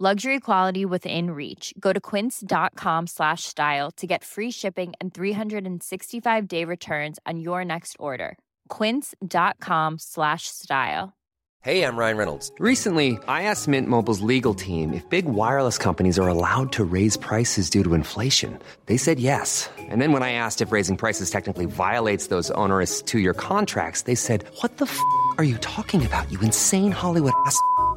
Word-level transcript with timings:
Luxury 0.00 0.40
quality 0.40 0.84
within 0.84 1.30
reach. 1.30 1.72
Go 1.78 1.92
to 1.92 2.00
quince.com 2.00 3.06
slash 3.06 3.44
style 3.44 3.92
to 3.92 4.08
get 4.08 4.24
free 4.24 4.50
shipping 4.50 4.92
and 5.00 5.14
365 5.14 6.48
day 6.48 6.64
returns 6.64 7.20
on 7.24 7.38
your 7.38 7.64
next 7.64 7.94
order. 8.00 8.36
Quince.com 8.70 10.00
slash 10.00 10.48
style. 10.48 11.12
Hey, 11.62 11.84
I'm 11.84 11.96
Ryan 11.96 12.16
Reynolds. 12.16 12.50
Recently, 12.58 13.18
I 13.28 13.44
asked 13.44 13.68
Mint 13.68 13.88
Mobile's 13.88 14.20
legal 14.20 14.52
team 14.52 14.92
if 14.92 15.08
big 15.08 15.26
wireless 15.26 15.78
companies 15.78 16.18
are 16.18 16.28
allowed 16.28 16.72
to 16.72 16.84
raise 16.84 17.16
prices 17.16 17.70
due 17.70 17.84
to 17.84 17.94
inflation. 17.94 18.58
They 18.86 18.96
said 18.96 19.20
yes. 19.20 19.70
And 19.78 20.02
then 20.02 20.10
when 20.10 20.24
I 20.24 20.32
asked 20.32 20.60
if 20.60 20.72
raising 20.72 20.96
prices 20.96 21.30
technically 21.30 21.66
violates 21.66 22.26
those 22.26 22.50
onerous 22.50 23.00
two 23.00 23.20
year 23.20 23.32
contracts, 23.32 24.02
they 24.02 24.16
said, 24.16 24.44
What 24.60 24.78
the 24.78 24.86
f 24.86 25.00
are 25.38 25.44
you 25.44 25.56
talking 25.58 26.04
about, 26.04 26.30
you 26.32 26.38
insane 26.40 26.90
Hollywood 26.90 27.32
ass? 27.46 27.58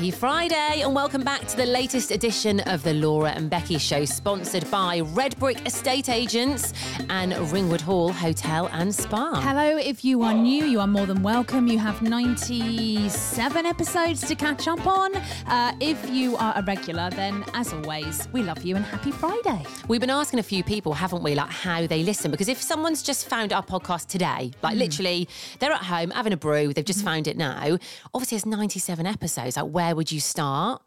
Happy 0.00 0.10
Friday 0.10 0.80
and 0.80 0.94
welcome 0.94 1.22
back 1.22 1.46
to 1.46 1.58
the 1.58 1.66
latest 1.66 2.10
edition 2.10 2.60
of 2.60 2.82
the 2.82 2.94
Laura 2.94 3.32
and 3.32 3.50
Becky 3.50 3.76
Show, 3.76 4.06
sponsored 4.06 4.64
by 4.70 5.00
Redbrik 5.00 5.66
Estate 5.66 6.08
Agents 6.08 6.72
and 7.10 7.36
Ringwood 7.52 7.82
Hall 7.82 8.10
Hotel 8.10 8.70
and 8.72 8.94
Spa. 8.94 9.42
Hello, 9.42 9.76
if 9.76 10.02
you 10.02 10.22
are 10.22 10.32
new, 10.32 10.64
you 10.64 10.80
are 10.80 10.86
more 10.86 11.04
than 11.04 11.22
welcome. 11.22 11.66
You 11.66 11.78
have 11.80 12.00
97 12.00 13.66
episodes 13.66 14.26
to 14.26 14.34
catch 14.34 14.68
up 14.68 14.86
on. 14.86 15.14
Uh, 15.46 15.74
if 15.80 16.08
you 16.08 16.34
are 16.38 16.54
a 16.56 16.62
regular, 16.62 17.10
then 17.10 17.44
as 17.52 17.70
always, 17.74 18.26
we 18.32 18.42
love 18.42 18.62
you 18.62 18.76
and 18.76 18.84
happy 18.86 19.10
Friday. 19.10 19.66
We've 19.86 20.00
been 20.00 20.08
asking 20.08 20.38
a 20.38 20.42
few 20.42 20.64
people, 20.64 20.94
haven't 20.94 21.22
we, 21.22 21.34
like 21.34 21.50
how 21.50 21.86
they 21.86 22.04
listen? 22.04 22.30
Because 22.30 22.48
if 22.48 22.62
someone's 22.62 23.02
just 23.02 23.28
found 23.28 23.52
our 23.52 23.62
podcast 23.62 24.06
today, 24.06 24.52
like 24.62 24.78
literally, 24.78 25.28
they're 25.58 25.72
at 25.72 25.82
home 25.82 26.10
having 26.12 26.32
a 26.32 26.38
brew, 26.38 26.72
they've 26.72 26.86
just 26.86 27.04
found 27.04 27.28
it 27.28 27.36
now. 27.36 27.78
Obviously, 28.14 28.36
it's 28.36 28.46
97 28.46 29.04
episodes. 29.04 29.58
Like, 29.58 29.66
where 29.66 29.89
would 29.94 30.10
you 30.12 30.20
start? 30.20 30.82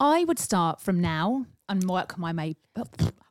I 0.00 0.24
would 0.24 0.38
start 0.38 0.80
from 0.80 1.00
now 1.00 1.46
and 1.68 1.84
work 1.88 2.16
my 2.18 2.32
way, 2.32 2.56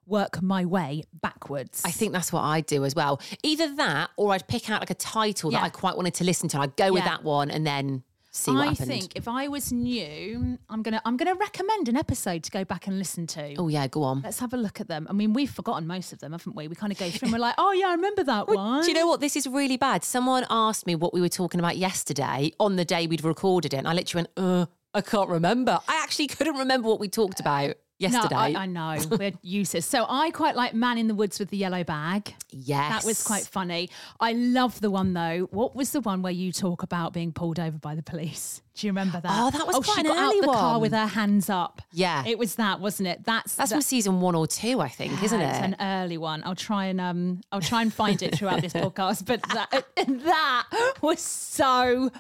work 0.06 0.42
my 0.42 0.66
way 0.66 1.04
backwards. 1.22 1.82
I 1.86 1.92
think 1.92 2.14
that's 2.14 2.32
what 2.32 2.42
I'd 2.42 2.66
do 2.66 2.86
as 2.86 2.96
well. 2.96 3.20
Either 3.44 3.76
that, 3.76 4.12
or 4.18 4.34
I'd 4.34 4.48
pick 4.48 4.70
out 4.70 4.82
like 4.82 4.90
a 4.90 4.96
title 4.96 5.52
that 5.52 5.64
I 5.64 5.70
quite 5.70 5.96
wanted 5.96 6.14
to 6.16 6.24
listen 6.24 6.50
to. 6.50 6.60
I'd 6.60 6.76
go 6.76 6.92
with 6.92 7.04
that 7.04 7.24
one 7.24 7.50
and 7.50 7.66
then 7.66 8.04
see 8.32 8.52
what 8.52 8.60
I 8.60 8.66
happened. 8.72 8.88
think 8.88 9.12
if 9.16 9.28
I 9.30 9.48
was 9.48 9.72
new, 9.72 10.60
I'm 10.70 10.84
gonna 10.84 11.02
I'm 11.06 11.16
gonna 11.18 11.36
recommend 11.36 11.88
an 11.88 11.96
episode 11.96 12.44
to 12.44 12.52
go 12.52 12.66
back 12.66 12.86
and 12.88 13.00
listen 13.00 13.26
to. 13.28 13.56
Oh 13.56 13.70
yeah, 13.70 13.88
go 13.88 14.04
on. 14.04 14.22
Let's 14.22 14.40
have 14.40 14.54
a 14.54 14.58
look 14.58 14.82
at 14.82 14.88
them. 14.88 15.08
I 15.10 15.14
mean, 15.14 15.34
we've 15.34 15.50
forgotten 15.50 15.88
most 15.88 16.12
of 16.14 16.20
them, 16.20 16.34
haven't 16.34 16.56
we? 16.56 16.68
We 16.68 16.76
kind 16.76 16.92
of 16.92 17.00
go 17.00 17.10
through 17.10 17.28
and 17.28 17.34
we're 17.34 17.40
like, 17.40 17.56
oh 17.58 17.72
yeah, 17.72 17.88
I 17.88 17.92
remember 17.94 18.24
that 18.26 18.48
one. 18.48 18.82
Do 18.84 18.88
you 18.90 18.94
know 18.94 19.08
what? 19.08 19.22
This 19.22 19.36
is 19.36 19.48
really 19.48 19.78
bad. 19.78 20.04
Someone 20.04 20.46
asked 20.50 20.86
me 20.86 20.96
what 20.96 21.14
we 21.14 21.22
were 21.22 21.30
talking 21.30 21.60
about 21.60 21.78
yesterday 21.78 22.52
on 22.60 22.76
the 22.76 22.86
day 22.86 23.08
we'd 23.08 23.24
recorded 23.24 23.74
it, 23.74 23.78
and 23.78 23.88
I 23.88 23.94
literally 23.94 24.28
went, 24.36 24.38
"Uh, 24.38 24.66
I 24.96 25.02
can't 25.02 25.30
remember." 25.30 25.80
I 25.88 26.02
actually 26.04 26.28
couldn't 26.28 26.56
remember 26.58 26.88
what 26.88 27.00
we 27.00 27.08
talked 27.10 27.40
about 27.40 27.76
yesterday. 27.98 28.54
No, 28.54 28.60
I, 28.60 28.64
I 28.64 28.66
know. 28.66 28.98
We're 29.18 29.32
useless. 29.42 29.86
So 29.86 30.06
I 30.10 30.30
quite 30.32 30.56
like 30.56 30.74
Man 30.74 30.98
in 30.98 31.08
the 31.08 31.16
Woods 31.16 31.40
with 31.40 31.50
the 31.50 31.58
Yellow 31.58 31.84
Bag. 31.84 32.34
yes, 32.52 32.90
That 32.92 33.06
was 33.08 33.24
quite 33.24 33.44
funny. 33.44 33.90
I 34.20 34.34
love 34.34 34.82
the 34.82 34.92
one 34.92 35.14
though. 35.14 35.48
What 35.52 35.76
was 35.76 35.92
the 35.92 36.02
one 36.02 36.22
where 36.22 36.34
you 36.34 36.52
talk 36.52 36.84
about 36.84 37.14
being 37.14 37.32
pulled 37.32 37.58
over 37.60 37.78
by 37.78 37.96
the 37.96 38.04
police? 38.04 38.62
Do 38.76 38.86
you 38.88 38.92
remember 38.92 39.22
that? 39.22 39.32
Oh, 39.32 39.50
that 39.50 39.66
was 39.66 39.78
oh, 39.78 39.82
quite 39.82 39.96
she 39.96 40.02
an 40.02 40.08
got 40.08 40.18
early 40.18 40.38
out 40.40 40.42
the 40.42 40.48
car 40.52 40.80
with 40.82 40.92
her 40.92 41.06
hands 41.08 41.50
up. 41.50 41.82
Yeah. 41.94 42.26
it 42.28 42.38
was 42.38 42.56
that, 42.56 42.82
wasn't 42.82 43.08
it? 43.08 43.24
That's 43.24 43.56
That's 43.56 43.70
that, 43.70 43.76
from 43.78 43.82
season 43.82 44.20
one 44.20 44.36
or 44.36 44.46
two, 44.48 44.82
I 44.82 44.90
think, 44.90 45.24
isn't 45.24 45.40
It's 45.40 45.60
it? 45.60 45.64
an 45.64 45.76
early 45.80 46.18
one. 46.18 46.44
I'll 46.44 46.56
try 46.56 46.86
and 46.88 47.00
um, 47.00 47.40
I'll 47.54 47.62
try 47.62 47.82
and 47.82 47.94
find 47.94 48.22
it 48.22 48.36
throughout 48.36 48.60
this 48.62 48.74
podcast. 48.84 49.26
But 49.26 49.42
that 49.54 49.86
that 50.06 50.94
was 51.02 51.22
so 51.22 52.12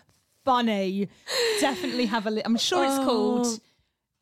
funny. 0.46 1.10
Definitely 1.60 2.06
have 2.06 2.26
a. 2.28 2.32
Li- 2.32 2.42
I'm 2.46 2.58
sure 2.58 2.86
it's 2.86 2.96
Oh. 3.00 3.06
called. 3.06 3.60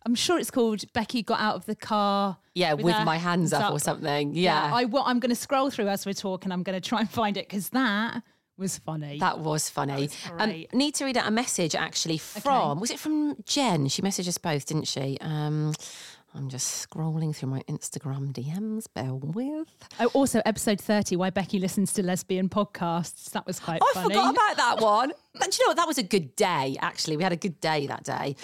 I'm 0.06 0.16
sure 0.16 0.38
it's 0.38 0.51
called 0.51 0.84
Becky 0.94 1.22
got 1.23 1.39
out 1.39 1.56
of 1.56 1.66
the 1.66 1.75
car. 1.75 2.38
Yeah, 2.56 2.73
with 2.73 2.94
her 2.94 3.06
my 3.06 3.17
hands 3.17 3.53
up 3.53 3.72
or 3.72 3.79
something. 3.79 4.33
Yeah. 4.35 4.69
I 4.73 4.85
will. 4.85 5.03
I'm 5.06 5.19
going 5.19 5.29
to 5.29 5.35
scroll 5.35 5.69
through 5.69 5.88
as 5.88 6.06
we're 6.06 6.13
talking. 6.13 6.51
I'm 6.51 6.62
going 6.63 6.79
to 6.79 6.85
try 6.88 7.00
and 7.00 7.09
find 7.09 7.38
it 7.38 7.47
because 7.47 7.69
that 7.69 8.22
was 8.57 8.78
funny. 8.79 9.17
That 9.19 9.39
was 9.39 9.69
funny. 9.69 10.09
Um, 10.38 10.66
need 10.73 10.95
to 10.95 11.06
read 11.06 11.16
out 11.17 11.28
a 11.28 11.31
message 11.31 11.73
actually 11.73 12.17
from 12.17 12.79
was 12.81 12.91
it 12.91 13.00
from 13.00 13.38
Jen? 13.45 13.88
She 13.88 14.01
messaged 14.01 14.28
us 14.28 14.38
both, 14.38 14.66
didn't 14.66 14.88
she? 14.88 15.17
Um, 15.22 15.73
I'm 16.35 16.50
just 16.50 16.89
scrolling 16.89 17.33
through 17.35 17.50
my 17.50 17.62
Instagram 17.69 18.33
DMs. 18.33 18.85
Bear 18.94 19.13
with. 19.13 19.67
oh, 20.00 20.07
also 20.13 20.41
episode 20.45 20.81
30, 20.81 21.16
why 21.16 21.29
Becky 21.29 21.59
listens 21.59 21.94
to 21.94 22.03
lesbian 22.03 22.50
podcasts. 22.50 23.29
That 23.31 23.45
was 23.47 23.59
quite 23.59 23.79
Oh, 23.81 23.88
I 23.91 23.94
funny. 23.94 24.13
forgot 24.16 24.33
about 24.33 24.57
that 24.57 24.81
one. 24.81 25.13
But 25.39 25.49
do 25.49 25.57
you 25.59 25.66
know 25.66 25.71
what? 25.71 25.77
That 25.77 25.88
was 25.88 25.97
a 25.97 26.03
good 26.03 26.35
day, 26.35 26.77
actually. 26.79 27.17
We 27.17 27.23
had 27.23 27.33
a 27.33 27.35
good 27.38 27.59
day 27.59 27.88
that 27.88 28.03
day. 28.03 28.35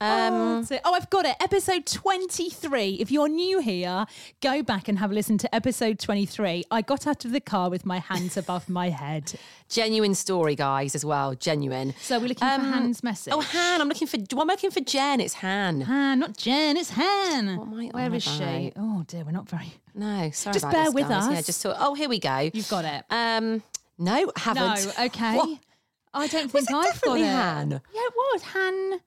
Um, 0.00 0.64
So- 0.64 0.78
oh, 0.82 0.94
I've 0.94 1.10
got 1.10 1.26
it. 1.26 1.36
Episode 1.40 1.84
23. 1.84 2.94
If 2.94 3.10
you're 3.10 3.28
new 3.28 3.58
here, 3.60 4.06
go 4.40 4.62
back 4.62 4.88
and 4.88 4.98
have 4.98 5.10
a 5.10 5.14
listen 5.14 5.36
to 5.38 5.54
episode 5.54 5.98
23. 5.98 6.64
I 6.70 6.80
got 6.80 7.06
out 7.06 7.26
of 7.26 7.32
the 7.32 7.40
car 7.40 7.68
with 7.68 7.84
my 7.84 7.98
hands 7.98 8.36
above 8.38 8.68
my 8.70 8.88
head. 8.88 9.34
genuine 9.68 10.14
story, 10.14 10.54
guys, 10.54 10.94
as 10.94 11.04
well. 11.04 11.34
Genuine. 11.34 11.92
So 12.00 12.18
we're 12.18 12.28
looking 12.28 12.38
for 12.48 12.64
Han's 12.64 13.02
message. 13.02 13.34
Oh, 13.36 13.42
Han. 13.42 13.82
I'm 13.82 13.88
looking 13.88 14.08
for. 14.08 14.16
Well, 14.32 14.40
I'm 14.40 14.48
looking 14.48 14.70
for 14.70 14.80
Jen. 14.80 15.20
It's 15.20 15.34
Han. 15.34 15.82
Han, 15.82 16.18
not 16.20 16.38
Jen, 16.38 16.78
it's 16.78 16.88
Han. 16.90 17.58
What 17.58 17.66
am 17.68 17.74
I 17.94 18.08
Where 18.08 18.20
she? 18.20 18.72
about? 18.72 18.72
Oh 18.78 19.04
dear, 19.06 19.24
we're 19.24 19.32
not 19.32 19.46
very. 19.50 19.74
No, 19.94 20.30
sorry 20.30 20.54
Just 20.54 20.70
bear 20.70 20.86
this, 20.86 20.94
with 20.94 21.08
guys. 21.08 21.30
Yeah, 21.30 21.42
just 21.42 21.60
so, 21.60 21.76
oh, 21.78 21.92
here 21.92 22.08
we 22.08 22.18
go. 22.18 22.48
You've 22.54 22.70
got 22.70 22.86
it. 22.86 23.04
Um, 23.10 23.62
no, 23.98 24.32
haven't. 24.36 24.86
No, 24.96 25.04
okay. 25.06 25.36
What? 25.36 25.58
I 26.14 26.26
don't 26.26 26.50
think 26.50 26.70
I've 26.72 27.00
got 27.00 27.18
it. 27.18 27.26
Han? 27.26 27.70
Yeah, 27.70 27.78
it 27.94 28.14
was 28.16 28.42
Han. 28.42 29.00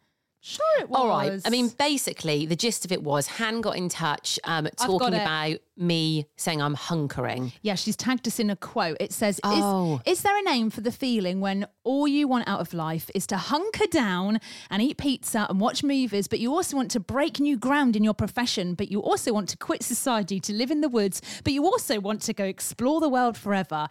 Sure, 0.43 0.79
it 0.79 0.89
was. 0.89 0.99
All 0.99 1.07
right. 1.07 1.39
I 1.45 1.49
mean, 1.51 1.69
basically, 1.69 2.47
the 2.47 2.55
gist 2.55 2.83
of 2.83 2.91
it 2.91 3.03
was 3.03 3.27
Han 3.27 3.61
got 3.61 3.75
in 3.77 3.89
touch, 3.89 4.39
um, 4.43 4.67
talking 4.75 5.13
about 5.13 5.57
me 5.81 6.27
saying 6.37 6.61
I'm 6.61 6.75
hunkering. 6.75 7.51
Yeah, 7.61 7.75
she's 7.75 7.95
tagged 7.95 8.27
us 8.27 8.39
in 8.39 8.49
a 8.49 8.55
quote. 8.55 8.97
It 8.99 9.11
says, 9.11 9.37
is, 9.37 9.41
Oh. 9.45 9.99
is 10.05 10.21
there 10.21 10.37
a 10.37 10.43
name 10.43 10.69
for 10.69 10.81
the 10.81 10.91
feeling 10.91 11.41
when 11.41 11.65
all 11.83 12.07
you 12.07 12.27
want 12.27 12.47
out 12.47 12.61
of 12.61 12.73
life 12.73 13.09
is 13.15 13.25
to 13.27 13.37
hunker 13.37 13.87
down 13.87 14.39
and 14.69 14.81
eat 14.81 14.97
pizza 14.97 15.47
and 15.49 15.59
watch 15.59 15.83
movies, 15.83 16.27
but 16.27 16.39
you 16.39 16.53
also 16.53 16.77
want 16.77 16.91
to 16.91 16.99
break 16.99 17.39
new 17.39 17.57
ground 17.57 17.95
in 17.95 18.03
your 18.03 18.13
profession, 18.13 18.75
but 18.75 18.91
you 18.91 19.01
also 19.01 19.33
want 19.33 19.49
to 19.49 19.57
quit 19.57 19.81
society 19.83 20.39
to 20.39 20.53
live 20.53 20.69
in 20.71 20.81
the 20.81 20.89
woods, 20.89 21.21
but 21.43 21.53
you 21.53 21.65
also 21.65 21.99
want 21.99 22.21
to 22.21 22.33
go 22.33 22.45
explore 22.45 22.99
the 23.01 23.09
world 23.09 23.35
forever? 23.37 23.87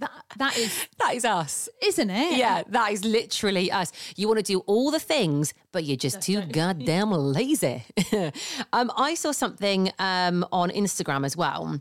That 0.00 0.10
That 0.38 0.56
is, 0.58 0.86
That 0.98 1.14
is 1.14 1.24
us. 1.24 1.68
isn't 1.82 2.10
it? 2.10 2.38
Yeah, 2.38 2.62
that 2.68 2.92
is 2.92 3.04
literally 3.04 3.70
us. 3.70 3.92
You 4.16 4.26
want 4.28 4.38
to 4.38 4.42
do 4.42 4.60
all 4.60 4.90
the 4.90 4.98
things, 4.98 5.52
but 5.72 5.84
you're 5.84 5.96
just 5.96 6.22
too 6.22 6.40
goddamn 6.42 7.12
lazy. 7.12 7.84
um, 8.72 8.90
I 8.96 9.14
saw 9.14 9.32
something 9.32 9.92
um, 9.98 10.44
on 10.50 10.70
Instagram 10.70 11.24
as 11.26 11.36
well. 11.36 11.80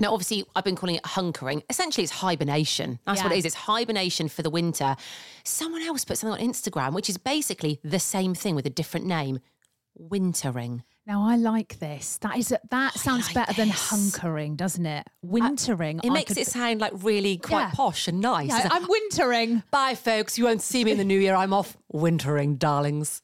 Now, 0.00 0.12
obviously, 0.12 0.44
I've 0.56 0.64
been 0.64 0.74
calling 0.76 0.96
it 0.96 1.02
hunkering. 1.04 1.62
Essentially, 1.70 2.02
it's 2.04 2.12
hibernation. 2.12 2.98
That's 3.06 3.22
what 3.22 3.32
it 3.32 3.38
is. 3.38 3.44
It's 3.44 3.54
hibernation 3.54 4.28
for 4.28 4.42
the 4.42 4.50
winter. 4.50 4.96
Someone 5.44 5.82
else 5.82 6.04
put 6.04 6.18
something 6.18 6.40
on 6.40 6.48
Instagram, 6.52 6.94
which 6.94 7.08
is 7.08 7.16
basically 7.16 7.78
the 7.84 8.00
same 8.00 8.34
thing 8.34 8.54
with 8.56 8.66
a 8.66 8.70
different 8.70 9.06
name 9.06 9.38
wintering. 9.96 10.82
Now 11.06 11.22
I 11.28 11.36
like 11.36 11.78
this. 11.80 12.16
That 12.22 12.38
is 12.38 12.52
that 12.70 12.94
sounds 12.94 13.26
like 13.26 13.34
better 13.34 13.52
than 13.52 13.68
hunkering, 13.68 14.56
doesn't 14.56 14.86
it? 14.86 15.06
Wintering. 15.22 16.00
It 16.02 16.10
I 16.10 16.12
makes 16.14 16.28
could- 16.28 16.38
it 16.38 16.46
sound 16.46 16.80
like 16.80 16.92
really 16.96 17.36
quite 17.36 17.60
Yeah. 17.60 17.70
posh 17.74 18.08
and 18.08 18.20
nice. 18.20 18.48
Yeah, 18.48 18.68
I'm 18.72 18.88
wintering. 18.88 19.62
Bye, 19.70 19.94
folks. 19.96 20.38
You 20.38 20.44
won't 20.44 20.62
see 20.62 20.82
me 20.82 20.92
in 20.92 20.98
the 20.98 21.04
new 21.04 21.18
year. 21.20 21.34
I'm 21.34 21.52
off 21.52 21.76
wintering, 21.92 22.56
darlings. 22.56 23.20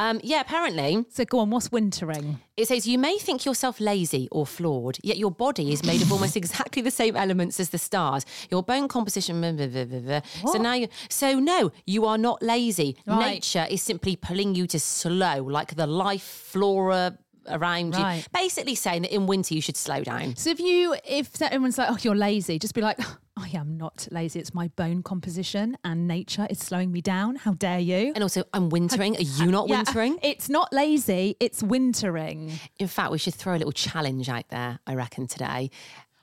Um, 0.00 0.18
yeah, 0.24 0.40
apparently 0.40 1.04
So 1.10 1.24
go 1.26 1.40
on. 1.40 1.50
What's 1.50 1.70
wintering? 1.70 2.40
it 2.56 2.68
says 2.68 2.86
you 2.86 2.98
may 2.98 3.16
think 3.18 3.44
yourself 3.44 3.80
lazy 3.80 4.28
or 4.30 4.46
flawed, 4.46 4.98
yet 5.02 5.16
your 5.18 5.30
body 5.30 5.72
is 5.72 5.84
made 5.84 6.00
of 6.02 6.10
almost 6.12 6.36
exactly 6.42 6.80
the 6.82 6.90
same 6.90 7.16
elements 7.16 7.60
as 7.60 7.68
the 7.70 7.78
stars. 7.78 8.24
Your 8.50 8.62
bone 8.62 8.88
composition. 8.88 9.40
blah, 9.40 9.52
blah, 9.52 9.84
blah. 9.84 10.20
So 10.52 10.58
now, 10.58 10.74
you, 10.74 10.88
so 11.08 11.38
no, 11.38 11.70
you 11.86 12.06
are 12.06 12.18
not 12.18 12.42
lazy. 12.42 12.96
Right. 13.06 13.34
Nature 13.34 13.66
is 13.70 13.82
simply 13.82 14.16
pulling 14.16 14.54
you 14.54 14.66
to 14.68 14.80
slow, 14.80 15.42
like 15.42 15.74
the 15.76 15.86
life 15.86 16.22
flora 16.52 17.18
around 17.48 17.94
Right. 17.94 18.18
you. 18.18 18.24
Basically 18.32 18.74
saying 18.74 19.02
that 19.02 19.14
in 19.14 19.26
winter 19.26 19.54
you 19.54 19.60
should 19.62 19.76
slow 19.76 20.02
down. 20.02 20.36
So 20.36 20.50
if 20.50 20.60
you 20.60 20.96
if 21.04 21.40
everyone's 21.42 21.78
like, 21.78 21.90
oh, 21.90 21.98
you're 22.02 22.16
lazy, 22.16 22.58
just 22.58 22.74
be 22.74 22.80
like, 22.80 22.98
yeah, 23.48 23.60
I'm 23.60 23.76
not 23.76 24.08
lazy. 24.10 24.38
It's 24.38 24.54
my 24.54 24.68
bone 24.68 25.02
composition 25.02 25.76
and 25.84 26.06
nature 26.08 26.46
is 26.50 26.58
slowing 26.58 26.92
me 26.92 27.00
down. 27.00 27.36
How 27.36 27.52
dare 27.54 27.78
you? 27.80 28.12
And 28.14 28.22
also, 28.22 28.44
I'm 28.52 28.68
wintering. 28.68 29.16
Are 29.16 29.22
you 29.22 29.46
not 29.50 29.68
Yeah, 29.68 29.76
wintering? 29.78 30.18
It's 30.22 30.48
not 30.48 30.72
lazy. 30.72 31.36
It's 31.40 31.62
wintering. 31.62 32.58
In 32.78 32.88
fact, 32.88 33.10
we 33.10 33.18
should 33.18 33.34
throw 33.34 33.54
a 33.54 33.58
little 33.58 33.72
challenge 33.72 34.28
out 34.28 34.48
there, 34.50 34.78
I 34.86 34.94
reckon, 34.94 35.26
today. 35.26 35.70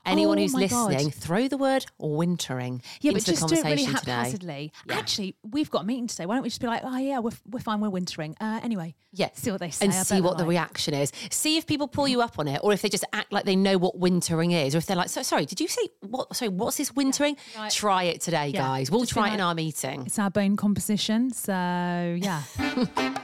Anyone 0.07 0.39
Oh 0.39 0.42
who's 0.42 0.54
my 0.54 0.68
God. 0.68 0.92
listening, 0.92 1.12
throw 1.12 1.48
the 1.48 1.57
word 1.57 1.86
wintering 2.00 2.81
Yeah, 3.01 3.12
into 3.12 3.21
but 3.21 3.25
just 3.25 3.42
the 3.42 3.48
do 3.48 3.54
it 3.56 3.62
conversation 3.63 3.86
really 3.88 4.00
today. 4.00 4.12
haphazardly. 4.12 4.71
Yeah. 4.88 4.98
Actually, 4.98 5.36
we've 5.44 5.69
got 5.69 5.83
a 5.83 5.86
meeting 5.86 6.07
today. 6.07 6.25
Why 6.25 6.36
don't 6.36 6.44
we 6.44 6.50
just 6.50 6.62
be 6.62 6.68
like, 6.68 6.81
oh 6.83 6.98
yeah, 6.98 7.19
we're, 7.19 7.31
we're 7.50 7.59
fine. 7.59 7.80
We're 7.81 7.89
wintering. 7.89 8.36
Uh, 8.39 8.59
anyway, 8.63 8.95
Yeah. 9.13 9.30
see 9.33 9.51
what 9.51 9.59
they 9.59 9.69
say. 9.69 9.86
And 9.86 9.94
I 9.94 10.04
see 10.04 10.21
what 10.21 10.31
they're 10.38 10.38
the 10.38 10.44
like- 10.44 10.50
reaction 10.50 10.94
is. 10.94 11.12
See 11.30 11.57
if 11.57 11.68
people 11.68 11.88
pull 11.88 12.07
you 12.07 12.21
up 12.21 12.39
on 12.39 12.48
it 12.48 12.62
or 12.63 12.74
if 12.74 12.81
they 12.81 12.89
just 12.89 13.04
act 13.13 13.31
like 13.33 13.45
they 13.45 13.56
know 13.56 13.77
what 13.77 13.98
wintering 14.00 14.51
is 14.51 14.74
or 14.75 14.77
if 14.80 14.86
they're 14.86 14.95
like, 14.98 15.09
so, 15.09 15.21
sorry, 15.24 15.45
did 15.45 15.59
you 15.59 15.68
say, 15.68 15.88
what? 16.01 16.36
sorry, 16.36 16.50
what's 16.50 16.77
this 16.77 16.95
wintering? 16.95 17.36
Right. 17.57 17.71
Try 17.71 18.04
it 18.04 18.21
today, 18.21 18.48
Yeah. 18.50 18.62
guys. 18.62 18.89
We'll 18.89 19.01
Just 19.01 19.13
try 19.13 19.24
it 19.24 19.31
like- 19.31 19.33
in 19.36 19.42
our 19.42 19.54
meeting. 19.56 20.04
It's 20.06 20.19
our 20.19 20.30
bone 20.30 20.56
composition. 20.56 21.31
So, 21.31 21.51
yeah. 21.51 22.44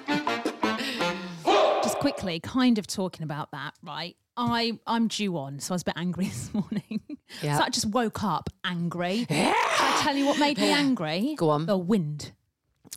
Just 1.83 1.97
quickly, 1.99 2.39
kind 2.39 2.77
of 2.77 2.87
talking 2.87 3.23
about 3.23 3.51
that, 3.51 3.73
right? 3.83 4.15
I, 4.35 4.79
I'm 4.87 5.07
due 5.07 5.37
on, 5.37 5.59
so 5.59 5.73
I 5.73 5.75
was 5.75 5.81
a 5.83 5.85
bit 5.85 5.93
angry 5.97 6.25
this 6.29 6.53
morning. 6.53 7.01
Yeah. 7.41 7.57
So 7.57 7.63
I 7.63 7.69
just 7.69 7.85
woke 7.87 8.23
up 8.23 8.49
angry. 8.63 9.25
Shall 9.29 9.53
I 9.55 9.99
tell 10.03 10.15
you 10.15 10.25
what 10.25 10.39
made 10.39 10.57
me 10.57 10.69
angry? 10.71 11.35
Go 11.37 11.49
on. 11.49 11.65
The 11.65 11.77
wind. 11.77 12.31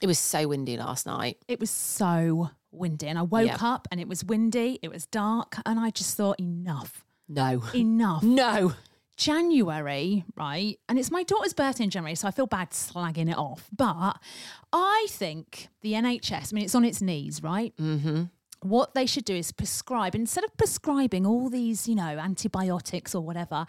It 0.02 0.06
was 0.06 0.18
so 0.18 0.48
windy 0.48 0.76
last 0.76 1.06
night. 1.06 1.38
It 1.48 1.58
was 1.60 1.70
so 1.70 2.50
windy. 2.70 3.06
And 3.08 3.18
I 3.18 3.22
woke 3.22 3.46
Yeah. 3.46 3.56
up 3.60 3.88
and 3.90 4.00
it 4.00 4.08
was 4.08 4.24
windy, 4.24 4.78
it 4.82 4.90
was 4.90 5.06
dark, 5.06 5.56
and 5.64 5.78
I 5.80 5.90
just 5.90 6.16
thought, 6.16 6.38
enough, 6.38 7.04
No. 7.28 7.62
enough. 7.74 8.22
No. 8.22 8.74
January, 9.16 10.24
right? 10.36 10.78
And 10.90 10.98
it's 10.98 11.10
my 11.10 11.22
daughter's 11.22 11.54
birthday 11.54 11.84
in 11.84 11.90
January, 11.90 12.14
so 12.14 12.28
I 12.28 12.30
feel 12.30 12.46
bad 12.46 12.70
slagging 12.70 13.30
it 13.30 13.38
off. 13.38 13.68
But 13.74 14.18
I 14.74 15.06
think 15.08 15.68
the 15.80 15.92
NHS, 15.94 16.52
I 16.52 16.54
mean, 16.54 16.64
it's 16.64 16.74
on 16.74 16.84
its 16.84 17.00
knees, 17.00 17.42
right? 17.42 17.74
Mm-hmm. 17.78 18.24
What 18.68 18.94
they 18.94 19.06
should 19.06 19.24
do 19.24 19.34
is 19.34 19.52
prescribe, 19.52 20.14
instead 20.14 20.44
of 20.44 20.56
prescribing 20.56 21.26
all 21.26 21.48
these, 21.48 21.86
you 21.88 21.94
know, 21.94 22.18
antibiotics 22.18 23.14
or 23.14 23.22
whatever, 23.22 23.66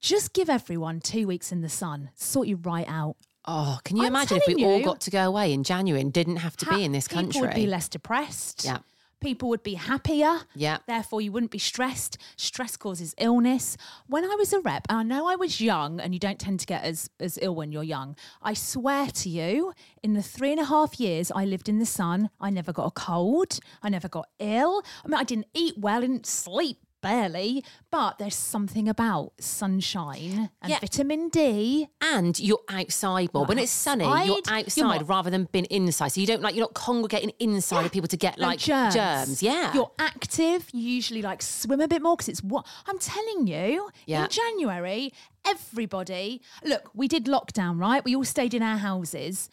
just 0.00 0.32
give 0.32 0.50
everyone 0.50 1.00
two 1.00 1.26
weeks 1.26 1.50
in 1.52 1.62
the 1.62 1.68
sun, 1.68 2.10
sort 2.14 2.48
you 2.48 2.56
right 2.56 2.86
out. 2.88 3.16
Oh, 3.46 3.78
can 3.84 3.96
you 3.96 4.04
I'm 4.04 4.08
imagine 4.08 4.38
if 4.38 4.46
we 4.46 4.54
telling 4.56 4.80
all 4.80 4.82
got 4.82 5.00
to 5.02 5.10
go 5.10 5.26
away 5.26 5.52
in 5.52 5.64
January 5.64 6.00
and 6.00 6.12
didn't 6.12 6.36
have 6.36 6.56
to 6.58 6.66
be 6.66 6.82
in 6.82 6.92
this 6.92 7.06
country? 7.06 7.32
People 7.32 7.48
would 7.48 7.54
be 7.54 7.66
less 7.66 7.88
depressed. 7.88 8.64
Yeah. 8.64 8.78
People 9.24 9.48
would 9.48 9.62
be 9.62 9.74
happier. 9.74 10.40
Yeah. 10.54 10.78
Therefore, 10.86 11.22
you 11.22 11.32
wouldn't 11.32 11.50
be 11.50 11.58
stressed. 11.58 12.18
Stress 12.36 12.76
causes 12.76 13.14
illness. 13.16 13.78
When 14.06 14.22
I 14.22 14.34
was 14.34 14.52
a 14.52 14.60
rep, 14.60 14.86
and 14.90 14.98
I 14.98 15.02
know 15.02 15.26
I 15.26 15.34
was 15.34 15.62
young, 15.62 15.98
and 15.98 16.12
you 16.12 16.20
don't 16.20 16.38
tend 16.38 16.60
to 16.60 16.66
get 16.66 16.84
as, 16.84 17.08
as 17.18 17.38
ill 17.40 17.54
when 17.54 17.72
you're 17.72 17.82
young. 17.82 18.16
I 18.42 18.52
swear 18.52 19.06
to 19.06 19.28
you, 19.30 19.72
in 20.02 20.12
the 20.12 20.22
three 20.22 20.50
and 20.52 20.60
a 20.60 20.66
half 20.66 21.00
years 21.00 21.32
I 21.34 21.46
lived 21.46 21.70
in 21.70 21.78
the 21.78 21.86
sun, 21.86 22.28
I 22.38 22.50
never 22.50 22.70
got 22.70 22.84
a 22.84 22.90
cold. 22.90 23.60
I 23.82 23.88
never 23.88 24.08
got 24.08 24.28
ill. 24.38 24.82
I 25.02 25.08
mean, 25.08 25.18
I 25.18 25.24
didn't 25.24 25.46
eat 25.54 25.78
well, 25.78 25.96
I 25.96 26.00
didn't 26.02 26.26
sleep 26.26 26.83
barely, 27.04 27.62
but 27.90 28.18
there's 28.18 28.34
something 28.34 28.88
about 28.88 29.32
sunshine 29.40 30.50
and 30.62 30.70
Yeah. 30.70 30.78
vitamin 30.80 31.28
D. 31.28 31.88
and 32.00 32.38
you're 32.40 32.62
outside 32.68 33.32
more. 33.34 33.44
When 33.44 33.58
it's 33.58 33.70
sunny, 33.72 34.04
you're 34.04 34.40
outside, 34.48 34.76
you're 34.76 35.04
rather 35.04 35.30
than 35.30 35.48
being 35.52 35.66
inside. 35.66 36.08
So 36.08 36.20
you 36.20 36.26
don't 36.26 36.42
like 36.42 36.54
you're 36.54 36.64
not 36.64 36.74
congregating 36.74 37.32
inside 37.38 37.80
Yeah. 37.80 37.86
of 37.86 37.92
people 37.92 38.08
to 38.08 38.16
get 38.16 38.38
No 38.38 38.46
like 38.48 38.58
germs. 38.58 39.42
Yeah. 39.42 39.72
You're 39.74 39.92
active. 39.98 40.68
You 40.72 40.80
usually 40.82 41.22
like 41.22 41.42
swim 41.42 41.80
a 41.80 41.88
bit 41.88 42.02
more 42.02 42.16
because 42.16 42.28
it's 42.28 42.42
what 42.42 42.66
I'm 42.86 42.98
telling 42.98 43.46
you. 43.46 43.90
Yeah. 44.06 44.24
In 44.24 44.30
January, 44.30 45.12
everybody, 45.44 46.40
look, 46.64 46.90
we 46.94 47.06
did 47.08 47.26
lockdown, 47.26 47.78
right? 47.78 48.04
We 48.04 48.16
all 48.16 48.24
stayed 48.24 48.54
in 48.54 48.62
our 48.62 48.78
houses. 48.78 49.50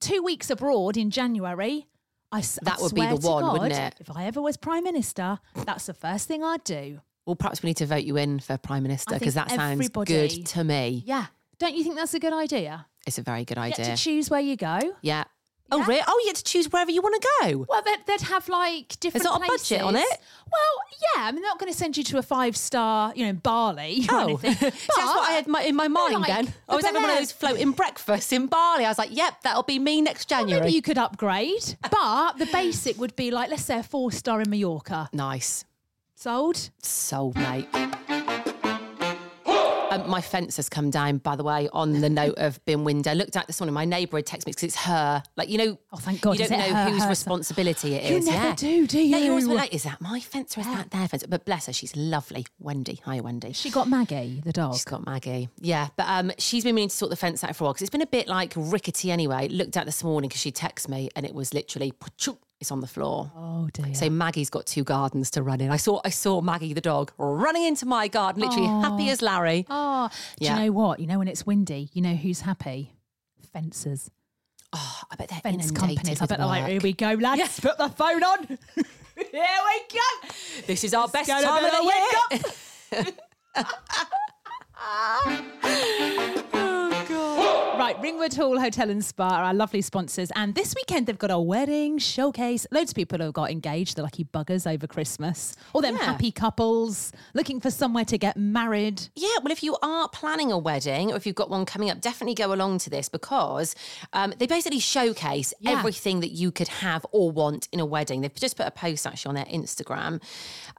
Two 0.00 0.22
weeks 0.22 0.50
abroad 0.50 0.96
in 0.96 1.10
January. 1.10 1.86
I, 2.32 2.38
s- 2.38 2.58
I 2.62 2.70
That 2.70 2.80
would 2.80 2.94
be 2.94 3.02
the 3.06 3.16
one, 3.16 3.42
God, 3.42 3.52
wouldn't 3.60 3.72
it? 3.80 3.94
If 4.00 4.10
I 4.16 4.24
ever 4.24 4.40
was 4.40 4.56
prime 4.56 4.84
minister, 4.84 5.38
that's 5.54 5.86
the 5.86 5.94
first 5.94 6.26
thing 6.28 6.42
I'd 6.42 6.64
do. 6.64 7.00
well, 7.26 7.36
perhaps 7.36 7.62
we 7.62 7.68
need 7.68 7.76
to 7.76 7.86
vote 7.86 8.04
you 8.04 8.16
in 8.16 8.40
for 8.40 8.56
prime 8.58 8.82
minister 8.82 9.18
because 9.18 9.34
that 9.34 9.50
sounds 9.50 9.88
good 9.90 10.46
to 10.46 10.64
me. 10.64 11.02
Yeah. 11.06 11.26
Don't 11.58 11.76
you 11.76 11.84
think 11.84 11.94
that's 11.96 12.14
a 12.14 12.18
good 12.18 12.32
idea? 12.32 12.86
It's 13.06 13.18
a 13.18 13.22
very 13.22 13.44
good 13.44 13.56
You 13.58 13.62
idea. 13.64 13.84
get 13.86 13.96
to 13.96 14.02
choose 14.02 14.30
where 14.30 14.40
you 14.40 14.56
go. 14.56 14.80
yeah. 15.02 15.24
Oh, 15.72 15.78
Yeah. 15.78 15.86
really? 15.86 16.02
Oh, 16.06 16.18
you 16.20 16.26
get 16.26 16.36
to 16.36 16.44
choose 16.44 16.70
wherever 16.70 16.90
you 16.90 17.02
want 17.02 17.20
to 17.20 17.28
go. 17.40 17.66
Well, 17.68 17.82
they'd, 17.82 17.98
they'd 18.06 18.20
have 18.28 18.48
like 18.48 18.98
different. 19.00 19.22
Is 19.22 19.24
not 19.24 19.42
a 19.42 19.46
budget 19.46 19.80
on 19.82 19.96
it? 19.96 20.06
Well, 20.52 20.74
yeah. 21.16 21.22
I 21.24 21.32
mean, 21.32 21.40
they're 21.42 21.50
not 21.50 21.58
going 21.58 21.72
to 21.72 21.76
send 21.78 21.96
you 21.96 22.04
to 22.04 22.18
a 22.18 22.22
five 22.22 22.56
star, 22.56 23.12
you 23.16 23.24
know, 23.24 23.30
in 23.30 23.36
Bali 23.36 24.06
or 24.10 24.14
Oh, 24.14 24.28
anything. 24.42 24.52
So 24.70 24.92
that's 24.96 24.96
what 24.96 25.28
I 25.28 25.32
had 25.32 25.46
my, 25.48 25.62
in 25.62 25.74
my 25.74 25.88
mind 25.88 26.14
like 26.20 26.26
then. 26.26 26.52
I 26.68 26.76
was 26.76 26.84
having 26.84 27.00
one 27.02 27.10
of 27.10 27.16
those 27.16 27.32
floating 27.32 27.72
breakfasts 27.72 28.32
in 28.32 28.46
Bali. 28.46 28.84
I 28.84 28.88
was 28.88 28.98
like, 28.98 29.16
yep, 29.16 29.40
that'll 29.42 29.62
be 29.62 29.78
me 29.78 30.02
next 30.02 30.30
Well, 30.30 30.40
January. 30.42 30.60
maybe 30.60 30.74
you 30.74 30.82
could 30.82 30.98
upgrade, 30.98 31.76
but 31.90 32.34
the 32.38 32.46
basic 32.52 32.98
would 32.98 33.16
be 33.16 33.30
like, 33.30 33.50
let's 33.50 33.64
say, 33.64 33.78
a 33.78 33.82
four 33.82 34.12
star 34.12 34.40
in 34.42 34.50
Mallorca. 34.50 35.08
nice. 35.12 35.64
Sold. 36.14 36.70
Sold, 36.82 37.34
mate. 37.36 37.66
Um, 40.00 40.10
my 40.10 40.20
fence 40.20 40.56
has 40.56 40.68
come 40.68 40.90
down, 40.90 41.18
by 41.18 41.36
the 41.36 41.44
way, 41.44 41.68
on 41.72 42.00
the 42.00 42.08
note 42.10 42.34
of 42.38 42.64
bin 42.64 42.84
window. 42.84 43.12
Looked 43.14 43.36
at 43.36 43.46
this 43.46 43.60
morning, 43.60 43.74
my 43.74 43.84
neighbour 43.84 44.16
had 44.18 44.26
texted 44.26 44.46
me 44.46 44.52
because 44.52 44.62
it's 44.64 44.76
her. 44.76 45.22
Like, 45.36 45.48
you 45.48 45.58
know, 45.58 45.78
Oh, 45.92 45.98
thank 45.98 46.20
God, 46.20 46.38
you 46.38 46.46
don't 46.46 46.58
know 46.58 46.74
her- 46.74 46.90
whose 46.90 47.02
her- 47.02 47.08
responsibility 47.08 47.94
it 47.94 48.04
is. 48.04 48.10
You 48.26 48.32
never 48.32 48.48
yeah. 48.48 48.54
do, 48.54 48.86
do 48.86 49.00
Yeah, 49.00 49.18
you 49.18 49.30
always 49.30 49.44
you? 49.44 49.50
were 49.50 49.56
like, 49.56 49.74
is 49.74 49.82
that 49.82 50.00
my 50.00 50.20
fence 50.20 50.56
or 50.56 50.60
is 50.60 50.66
that 50.66 50.90
their 50.90 51.06
fence? 51.08 51.24
But 51.28 51.44
bless 51.44 51.66
her, 51.66 51.72
she's 51.72 51.94
lovely. 51.96 52.46
Wendy. 52.58 53.00
Hi, 53.04 53.20
Wendy. 53.20 53.52
She 53.52 53.70
got 53.70 53.88
Maggie, 53.88 54.40
the 54.44 54.52
dog. 54.52 54.74
She's 54.74 54.84
got 54.84 55.04
Maggie. 55.04 55.48
Yeah, 55.60 55.88
but 55.96 56.06
um, 56.08 56.32
she's 56.38 56.64
been 56.64 56.74
meaning 56.74 56.88
to 56.88 56.96
sort 56.96 57.10
the 57.10 57.16
fence 57.16 57.44
out 57.44 57.54
for 57.56 57.64
a 57.64 57.66
while 57.66 57.72
because 57.74 57.82
it's 57.82 57.90
been 57.90 58.02
a 58.02 58.06
bit 58.06 58.28
like 58.28 58.52
rickety 58.56 59.10
anyway. 59.10 59.48
Looked 59.48 59.76
at 59.76 59.86
this 59.86 60.02
morning 60.02 60.28
because 60.28 60.40
she 60.40 60.52
texted 60.52 60.88
me 60.88 61.10
and 61.14 61.26
it 61.26 61.34
was 61.34 61.52
literally, 61.52 61.92
it's 62.62 62.72
on 62.72 62.80
the 62.80 62.86
floor. 62.86 63.30
Oh 63.36 63.68
dear. 63.74 63.92
So 63.94 64.08
Maggie's 64.08 64.48
got 64.48 64.64
two 64.64 64.84
gardens 64.84 65.30
to 65.32 65.42
run 65.42 65.60
in. 65.60 65.70
I 65.70 65.76
saw 65.76 66.00
I 66.04 66.08
saw 66.10 66.40
Maggie 66.40 66.72
the 66.72 66.80
dog 66.80 67.12
running 67.18 67.64
into 67.64 67.84
my 67.84 68.08
garden, 68.08 68.40
literally 68.42 68.66
happy 68.66 69.10
as 69.10 69.20
Larry. 69.20 69.66
oh, 69.68 70.08
do 70.38 70.44
Yeah. 70.46 70.56
you 70.58 70.64
know 70.66 70.72
what? 70.72 70.98
You 71.00 71.06
know 71.06 71.18
when 71.18 71.28
it's 71.28 71.44
windy, 71.44 71.90
you 71.92 72.00
know 72.00 72.14
who's 72.14 72.40
happy? 72.40 72.94
Fences. 73.52 74.10
Oh, 74.72 75.00
I 75.10 75.16
bet 75.16 75.28
they're 75.28 75.40
fence 75.40 75.70
companies. 75.70 76.22
I 76.22 76.26
bet 76.26 76.38
they're 76.38 76.46
like, 76.46 76.64
here 76.64 76.80
we 76.80 76.94
go, 76.94 77.12
lads. 77.12 77.60
Put 77.60 77.76
the 77.76 77.90
phone 77.90 78.22
on. 78.24 78.46
here 78.76 79.26
we 79.34 79.82
go. 79.92 80.28
This 80.66 80.82
is 80.84 80.94
our 80.94 81.08
best 81.08 81.28
time 81.28 81.64
of 81.64 81.70
the 81.70 81.92
wake 82.94 83.04
year. 83.04 83.12
Right, 87.92 88.00
Ringwood 88.02 88.32
Hall 88.32 88.58
Hotel 88.58 88.88
and 88.88 89.04
Spa 89.04 89.28
are 89.28 89.44
our 89.44 89.52
lovely 89.52 89.82
sponsors. 89.82 90.30
And 90.34 90.54
this 90.54 90.74
weekend 90.74 91.06
they've 91.06 91.18
got 91.18 91.30
a 91.30 91.38
wedding 91.38 91.98
showcase. 91.98 92.66
Loads 92.70 92.92
of 92.92 92.94
people 92.96 93.18
have 93.18 93.34
got 93.34 93.50
engaged, 93.50 93.96
the 93.98 94.02
lucky 94.02 94.24
buggers 94.24 94.66
over 94.72 94.86
Christmas. 94.86 95.54
All 95.74 95.82
them 95.82 95.96
Yeah. 95.96 96.04
happy 96.04 96.32
couples 96.32 97.12
looking 97.34 97.60
for 97.60 97.70
somewhere 97.70 98.06
to 98.06 98.16
get 98.16 98.38
married. 98.38 99.08
Yeah, 99.14 99.28
well, 99.42 99.52
if 99.52 99.62
you 99.62 99.76
are 99.82 100.08
planning 100.08 100.50
a 100.50 100.56
wedding 100.56 101.12
or 101.12 101.16
if 101.16 101.26
you've 101.26 101.36
got 101.36 101.50
one 101.50 101.66
coming 101.66 101.90
up, 101.90 102.00
definitely 102.00 102.34
go 102.34 102.54
along 102.54 102.78
to 102.78 102.88
this 102.90 103.10
because 103.10 103.74
um, 104.14 104.32
they 104.38 104.46
basically 104.46 104.80
showcase 104.80 105.52
Yeah. 105.60 105.72
everything 105.72 106.20
that 106.20 106.30
you 106.30 106.50
could 106.50 106.68
have 106.68 107.04
or 107.12 107.30
want 107.30 107.68
in 107.72 107.80
a 107.80 107.84
wedding. 107.84 108.22
They've 108.22 108.34
just 108.34 108.56
put 108.56 108.66
a 108.66 108.70
post 108.70 109.06
actually 109.06 109.28
on 109.28 109.34
their 109.34 109.44
Instagram 109.44 110.22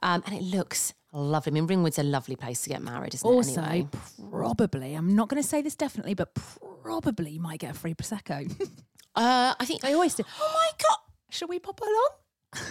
um, 0.02 0.24
and 0.26 0.34
it 0.34 0.42
looks 0.42 0.94
lovely. 1.22 1.50
I 1.50 1.54
mean, 1.54 1.66
Ringwood's 1.66 1.98
a 1.98 2.02
lovely 2.02 2.36
place 2.36 2.62
to 2.62 2.68
get 2.68 2.82
married, 2.82 3.14
isn't 3.14 3.28
Also, 3.28 3.62
it? 3.62 3.68
Anyway? 3.68 3.88
probably, 4.30 4.94
I'm 4.94 5.14
not 5.14 5.28
going 5.28 5.42
to 5.42 5.48
say 5.48 5.62
this 5.62 5.74
definitely, 5.76 6.14
but 6.14 6.34
probably 6.82 7.30
you 7.32 7.40
might 7.40 7.60
get 7.60 7.70
a 7.70 7.74
free 7.78 7.94
Prosecco. 7.94 8.50
Uh, 9.16 9.54
I 9.60 9.64
think 9.64 9.80
they 9.80 9.92
always 9.92 10.12
do. 10.16 10.24
Oh 10.40 10.52
my 10.54 10.70
God. 10.82 10.98
Shall 11.30 11.46
we 11.46 11.60
pop 11.60 11.80
along? 11.80 12.64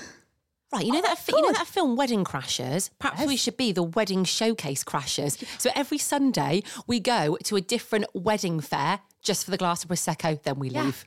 Right, 0.73 0.85
you 0.85 0.91
know 0.91 0.99
Oh 0.99 1.01
that 1.03 1.17
fi- 1.19 1.37
you 1.37 1.41
know 1.41 1.53
that 1.53 1.67
film 1.67 1.95
Wedding 1.95 2.25
Crashers. 2.25 2.89
Perhaps 2.99 3.25
we 3.27 3.37
should 3.37 3.55
be 3.55 3.71
the 3.71 3.83
wedding 3.83 4.25
showcase 4.25 4.83
crashers. 4.83 5.41
So 5.57 5.69
every 5.73 5.97
Sunday 5.99 6.63
we 6.85 6.99
go 6.99 7.37
to 7.45 7.55
a 7.55 7.61
different 7.61 8.07
wedding 8.13 8.59
fair 8.59 8.99
just 9.21 9.45
for 9.45 9.51
the 9.51 9.57
glass 9.57 9.85
of 9.85 9.89
prosecco, 9.89 10.41
then 10.43 10.59
we 10.59 10.69
Yeah. 10.69 10.83
leave. 10.83 11.05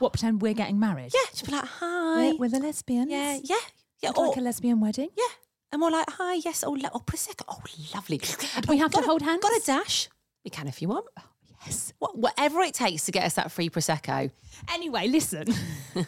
What, 0.00 0.14
pretend 0.14 0.42
we're 0.42 0.52
getting 0.54 0.80
married? 0.80 1.12
Yeah, 1.14 1.20
just 1.30 1.46
be 1.46 1.52
like, 1.52 1.64
hi. 1.64 2.30
We're, 2.32 2.36
we're 2.38 2.48
the 2.48 2.58
lesbians. 2.58 3.08
yeah, 3.08 3.38
yeah, 3.40 3.56
yeah. 4.02 4.10
Or, 4.16 4.28
like 4.28 4.36
a 4.38 4.40
lesbian 4.40 4.80
wedding? 4.80 5.10
yeah. 5.16 5.24
And 5.72 5.80
we're 5.80 5.90
like, 5.90 6.10
hi, 6.10 6.34
yes, 6.34 6.62
oh, 6.66 6.72
le- 6.72 6.90
oh 6.94 7.00
prosecco, 7.00 7.44
oh, 7.48 7.62
lovely. 7.94 8.18
Do 8.18 8.68
we 8.68 8.78
have 8.78 8.90
to 8.92 9.00
a- 9.00 9.02
hold 9.02 9.22
hands? 9.22 9.40
Got 9.42 9.52
a 9.52 9.62
dash? 9.64 10.08
We 10.44 10.50
can 10.50 10.68
if 10.68 10.82
you 10.82 10.88
want. 10.88 11.06
Oh, 11.18 11.22
yes. 11.64 11.94
Wha- 11.98 12.10
Whatever 12.12 12.60
it 12.60 12.74
takes 12.74 13.06
to 13.06 13.12
get 13.12 13.24
us 13.24 13.34
that 13.34 13.50
free 13.50 13.70
prosecco. 13.70 14.30
Anyway, 14.72 15.08
listen, 15.08 15.46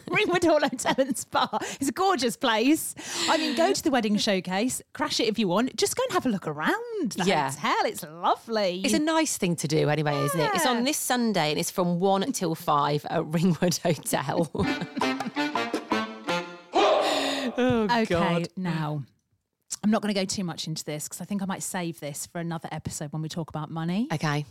Ringwood 0.07 0.43
Hall 0.43 0.59
Hotel 0.61 0.93
and 0.99 1.17
Spa 1.17 1.49
is 1.79 1.89
a 1.89 1.91
gorgeous 1.91 2.37
place. 2.37 2.93
I 3.27 3.37
mean, 3.37 3.55
go 3.57 3.73
to 3.73 3.83
the 3.83 3.89
wedding 3.89 4.17
showcase, 4.17 4.83
crash 4.93 5.19
it 5.19 5.27
if 5.27 5.39
you 5.39 5.47
want. 5.47 5.75
Just 5.75 5.97
go 5.97 6.03
and 6.03 6.13
have 6.13 6.27
a 6.27 6.29
look 6.29 6.47
around 6.47 7.13
the 7.17 7.25
Yeah. 7.25 7.49
hotel. 7.51 7.75
It's 7.85 8.03
lovely. 8.03 8.81
It's 8.85 8.93
a 8.93 8.99
nice 8.99 9.35
thing 9.37 9.55
to 9.57 9.67
do 9.67 9.89
anyway, 9.89 10.15
isn't 10.25 10.39
it? 10.39 10.51
It's 10.53 10.65
on 10.67 10.83
this 10.83 10.97
Sunday 10.97 11.49
and 11.49 11.59
it's 11.59 11.71
from 11.71 11.99
1 11.99 12.31
till 12.33 12.53
5 12.53 13.05
at 13.09 13.25
Ringwood 13.25 13.77
Hotel. 13.77 14.47
oh, 16.73 17.87
okay, 17.91 18.05
God. 18.05 18.47
now. 18.55 19.03
I'm 19.83 19.91
not 19.91 20.01
going 20.01 20.13
to 20.13 20.19
go 20.19 20.25
too 20.25 20.43
much 20.43 20.67
into 20.67 20.83
this 20.83 21.05
because 21.05 21.21
I 21.21 21.25
think 21.25 21.41
I 21.41 21.45
might 21.45 21.63
save 21.63 21.99
this 21.99 22.25
for 22.27 22.39
another 22.39 22.69
episode 22.71 23.11
when 23.13 23.21
we 23.21 23.29
talk 23.29 23.49
about 23.49 23.69
money. 23.69 24.07
Okay. 24.13 24.45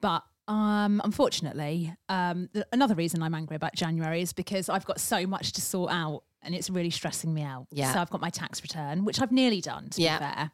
But 0.00 0.24
um, 0.46 1.00
unfortunately, 1.04 1.94
um, 2.08 2.48
th- 2.52 2.64
another 2.72 2.94
reason 2.94 3.22
I'm 3.22 3.34
angry 3.34 3.56
about 3.56 3.74
January 3.74 4.22
is 4.22 4.32
because 4.32 4.68
I've 4.68 4.84
got 4.84 5.00
so 5.00 5.26
much 5.26 5.52
to 5.52 5.60
sort 5.60 5.90
out 5.92 6.22
and 6.42 6.54
it's 6.54 6.70
really 6.70 6.90
stressing 6.90 7.32
me 7.34 7.42
out. 7.42 7.66
Yeah. 7.70 7.92
So 7.92 8.00
I've 8.00 8.10
got 8.10 8.20
my 8.20 8.30
tax 8.30 8.62
return, 8.62 9.04
which 9.04 9.20
I've 9.20 9.32
nearly 9.32 9.60
done, 9.60 9.88
to 9.90 10.00
Yeah. 10.02 10.18
be 10.18 10.24
fair. 10.24 10.50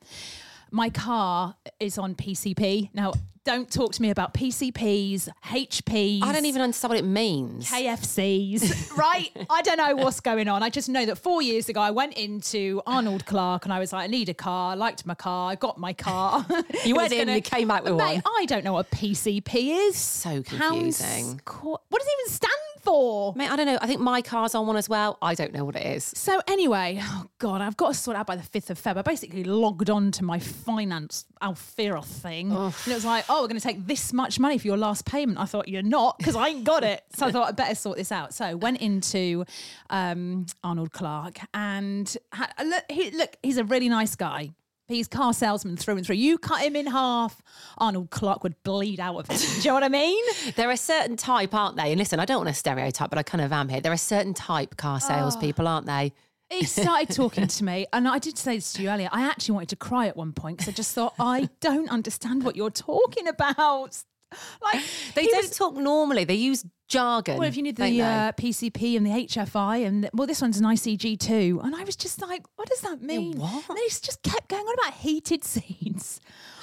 My 0.75 0.90
car 0.90 1.54
is 1.78 1.99
on 1.99 2.16
PCP. 2.16 2.90
Now, 2.93 3.12
don't 3.45 3.71
talk 3.71 3.93
to 3.93 4.02
me 4.02 4.11
about 4.11 4.35
PCPs, 4.35 5.28
HPs. 5.45 6.21
I 6.25 6.33
don't 6.33 6.47
even 6.47 6.62
understand 6.62 6.90
what 6.90 6.99
it 6.99 7.04
means. 7.04 7.71
KFCs, 7.71 8.97
right? 8.97 9.31
I 9.49 9.62
don't 9.62 9.76
know 9.76 9.95
what's 9.95 10.19
going 10.19 10.49
on. 10.49 10.64
I 10.64 10.71
just 10.71 10.88
know 10.88 11.07
that 11.07 11.16
four 11.16 11.43
years 11.43 11.69
ago, 11.69 11.81
I 11.81 11.93
went 11.93 12.14
into 12.14 12.83
Arnold 12.88 13.25
Clark 13.25 13.66
and 13.66 13.73
I 13.73 13.78
was 13.78 13.93
like, 13.93 14.02
I 14.02 14.07
need 14.09 14.28
a 14.31 14.35
car. 14.35 14.73
I 14.73 14.75
liked 14.75 15.07
my 15.07 15.14
car. 15.14 15.52
I 15.52 15.54
got 15.54 15.78
my 15.78 15.93
car. 15.93 16.45
You 16.85 16.97
went 16.97 17.12
in, 17.12 17.28
you 17.28 17.40
came 17.40 17.71
out 17.71 17.85
with 17.85 17.95
Mate, 17.95 18.23
one. 18.25 18.35
I 18.40 18.45
don't 18.47 18.64
know 18.64 18.73
what 18.73 18.88
a 18.93 18.97
PCP 18.97 19.88
is. 19.88 19.97
So 19.97 20.43
confusing. 20.43 21.40
co- 21.45 21.81
what 21.88 21.99
does 22.00 22.09
it 22.09 22.14
even 22.21 22.33
stand 22.33 22.52
for? 22.85 23.33
Mate, 23.35 23.50
I 23.50 23.57
don't 23.57 23.67
know. 23.67 23.79
I 23.81 23.87
think 23.87 24.00
my 24.00 24.23
car's 24.23 24.55
on 24.55 24.67
one 24.67 24.76
as 24.76 24.88
well. 24.88 25.19
I 25.23 25.35
don't 25.35 25.53
know 25.53 25.64
what 25.64 25.76
it 25.76 25.87
is. 25.87 26.05
So 26.14 26.41
anyway, 26.47 27.00
oh 27.03 27.26
God, 27.38 27.61
I've 27.61 27.76
got 27.76 27.88
to 27.88 27.95
sort 27.95 28.17
out 28.17 28.26
by 28.26 28.37
the 28.37 28.43
5th 28.43 28.71
of 28.71 28.81
Feb. 28.81 28.97
I 28.97 29.03
basically 29.03 29.45
logged 29.45 29.91
on 29.91 30.11
to 30.12 30.25
my 30.25 30.38
finance 30.38 31.25
Alphera 31.43 32.05
thing. 32.05 32.53
And 32.53 32.93
it 32.93 32.95
was 32.95 33.05
like, 33.05 33.25
oh, 33.29 33.43
we're 33.43 33.49
going 33.49 33.61
to 33.61 33.67
take 33.67 33.87
this 33.87 34.12
much 34.12 34.38
money 34.38 34.59
for 34.59 34.67
your 34.67 34.76
last 34.76 35.05
payment. 35.07 35.38
I 35.38 35.45
thought, 35.47 35.69
you're 35.69 35.83
not, 35.83 36.19
because 36.19 36.37
I 36.37 36.49
ain't 36.49 36.64
got 36.64 36.85
it. 36.85 37.03
So 37.17 37.26
I 37.26 37.33
thought 37.33 37.49
I'd 37.49 37.57
better 37.57 37.75
sort 37.75 37.97
this 37.97 38.12
out. 38.12 38.35
So 38.35 38.57
went 38.57 38.81
into 38.81 39.45
um, 39.91 40.47
Arnold 40.62 40.93
Clark 40.93 41.38
and 41.53 42.14
had, 42.33 42.53
look, 42.64 42.85
he, 42.91 43.11
look, 43.11 43.37
he's 43.43 43.57
a 43.57 43.64
really 43.64 43.88
nice 43.88 44.17
guy. 44.17 44.50
He's 44.87 45.09
car 45.09 45.33
salesman 45.33 45.76
through 45.76 45.97
and 45.97 46.07
through. 46.07 46.17
You 46.17 46.37
cut 46.37 46.61
him 46.61 46.76
in 46.76 46.87
half, 46.87 47.41
Arnold 47.79 48.11
Clark 48.11 48.43
would 48.43 48.62
bleed 48.64 49.00
out 49.00 49.17
of 49.17 49.31
it. 49.31 49.38
Do 49.38 49.59
you 49.61 49.64
know 49.69 49.75
what 49.75 49.83
I 49.83 49.88
mean? 49.88 50.23
There 50.57 50.71
are 50.71 50.76
certain 50.76 51.17
type, 51.17 51.55
aren't 51.55 51.76
they? 51.76 51.91
And 51.91 51.99
listen, 51.99 52.21
I 52.21 52.25
don't 52.26 52.45
want 52.45 52.49
to 52.49 52.55
stereotype, 52.55 53.09
but 53.09 53.19
I 53.19 53.23
kind 53.23 53.43
of 53.43 53.53
am 53.53 53.69
here. 53.69 53.81
There 53.81 53.93
are 53.93 53.97
certain 53.97 54.35
type 54.35 54.76
car 54.76 54.97
ah. 54.97 54.99
salespeople, 54.99 55.67
aren't 55.67 55.87
they? 55.87 56.12
he 56.50 56.64
started 56.67 57.14
talking 57.14 57.47
to 57.47 57.64
me, 57.64 57.87
and 57.93 58.07
I 58.07 58.19
did 58.19 58.38
say 58.38 58.57
this 58.57 58.73
to 58.75 58.83
you 58.83 58.91
earlier. 58.91 59.09
I 59.12 59.23
actually 59.23 59.55
wanted 59.55 59.71
to 59.71 59.76
cry 59.76 60.07
at 60.07 60.17
one 60.17 60.33
point 60.33 60.59
because 60.59 60.73
I 60.73 60.73
just 60.73 60.93
thought, 60.95 61.14
I 61.19 61.49
don't 61.61 61.88
understand 61.88 62.45
what 62.45 62.57
you're 62.57 62.71
talking 62.71 63.29
about. 63.29 64.03
Like 64.61 64.83
They 65.14 65.26
don't 65.26 65.45
was- 65.45 65.57
talk 65.57 65.75
normally. 65.76 66.25
They 66.25 66.35
use 66.35 66.64
jargon. 66.88 67.38
Well, 67.38 67.49
if 67.49 67.57
you 67.57 67.62
need 67.62 67.76
the 67.76 68.03
uh, 68.03 68.33
PCP 68.33 68.97
and 68.97 69.07
the 69.07 69.11
HFI, 69.11 69.87
and 69.87 70.11
well, 70.12 70.26
this 70.26 70.41
one's 70.41 70.59
an 70.59 70.64
ICG 70.64 71.19
too, 71.19 71.61
and 71.62 71.75
I 71.75 71.85
was 71.85 71.97
just 71.97 72.21
like, 72.21 72.45
what 72.57 72.69
does 72.69 72.81
that 72.81 73.03
mean? 73.03 73.38
what? 73.38 73.69
And 73.69 73.79
he 73.79 73.88
just 73.88 74.23
kept 74.23 74.49
going 74.49 74.64
on 74.64 74.75
about 74.75 74.95
heated 74.95 75.45
seats. 75.55 76.21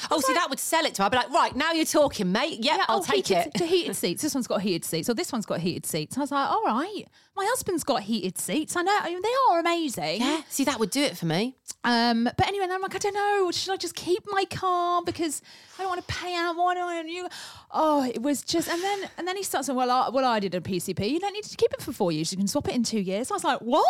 Oh, 0.09 0.19
see, 0.19 0.33
that 0.33 0.49
would 0.49 0.59
sell 0.59 0.85
it 0.85 0.95
to 0.95 1.01
her. 1.01 1.05
I'd 1.05 1.11
be 1.11 1.17
like, 1.17 1.31
right, 1.31 1.55
now 1.55 1.71
you're 1.71 1.85
talking, 1.85 2.31
mate. 2.31 2.63
Yep, 2.63 2.79
I'll 2.87 2.99
oh, 2.99 3.03
take 3.03 3.27
heated, 3.27 3.47
it. 3.47 3.53
To 3.55 3.65
heated 3.65 3.95
seats. 3.97 4.21
This 4.21 4.33
one's 4.33 4.47
got 4.47 4.61
heated 4.61 4.85
seats. 4.85 5.09
Or 5.09 5.13
this 5.13 5.31
one's 5.31 5.45
got 5.45 5.59
heated 5.59 5.85
seats. 5.85 6.17
I 6.17 6.21
was 6.21 6.31
like, 6.31 6.49
all 6.49 6.63
right. 6.63 7.05
My 7.35 7.45
husband's 7.47 7.83
got 7.83 8.03
heated 8.03 8.37
seats. 8.37 8.75
I 8.75 8.81
know. 8.81 8.97
I 9.01 9.09
mean, 9.09 9.21
they 9.21 9.33
are 9.49 9.59
amazing. 9.59 10.21
Yeah, 10.21 10.41
see, 10.49 10.65
that 10.65 10.79
would 10.79 10.89
do 10.89 11.01
it 11.01 11.17
for 11.17 11.25
me. 11.25 11.55
Um, 11.83 12.25
but 12.25 12.47
anyway, 12.47 12.67
then 12.67 12.75
I'm 12.75 12.81
like, 12.81 12.93
I 12.93 12.97
don't 12.97 13.13
know. 13.13 13.51
Should 13.51 13.73
I 13.73 13.77
just 13.77 13.95
keep 13.95 14.23
my 14.27 14.45
car 14.45 15.01
because 15.03 15.41
I 15.77 15.83
don't 15.83 15.89
want 15.89 16.05
to 16.05 16.13
pay 16.13 16.35
out? 16.35 16.55
I 16.59 16.73
don't 16.73 17.07
want. 17.07 17.33
Oh, 17.71 18.03
it 18.03 18.21
was 18.21 18.43
just, 18.43 18.69
and 18.69 18.81
then 18.83 19.09
and 19.17 19.27
then 19.27 19.37
he 19.37 19.43
starts 19.43 19.67
saying, 19.67 19.77
well, 19.77 19.89
I, 19.89 20.09
well, 20.09 20.25
I 20.25 20.39
did 20.39 20.53
a 20.55 20.61
PCP. 20.61 21.09
You 21.09 21.19
don't 21.19 21.33
need 21.33 21.45
to 21.45 21.57
keep 21.57 21.73
it 21.73 21.81
for 21.81 21.93
four 21.93 22.11
years. 22.11 22.31
You 22.31 22.37
can 22.37 22.47
swap 22.47 22.67
it 22.67 22.75
in 22.75 22.83
two 22.83 22.99
years. 22.99 23.31
I 23.31 23.35
was 23.35 23.43
like, 23.43 23.59
what? 23.59 23.85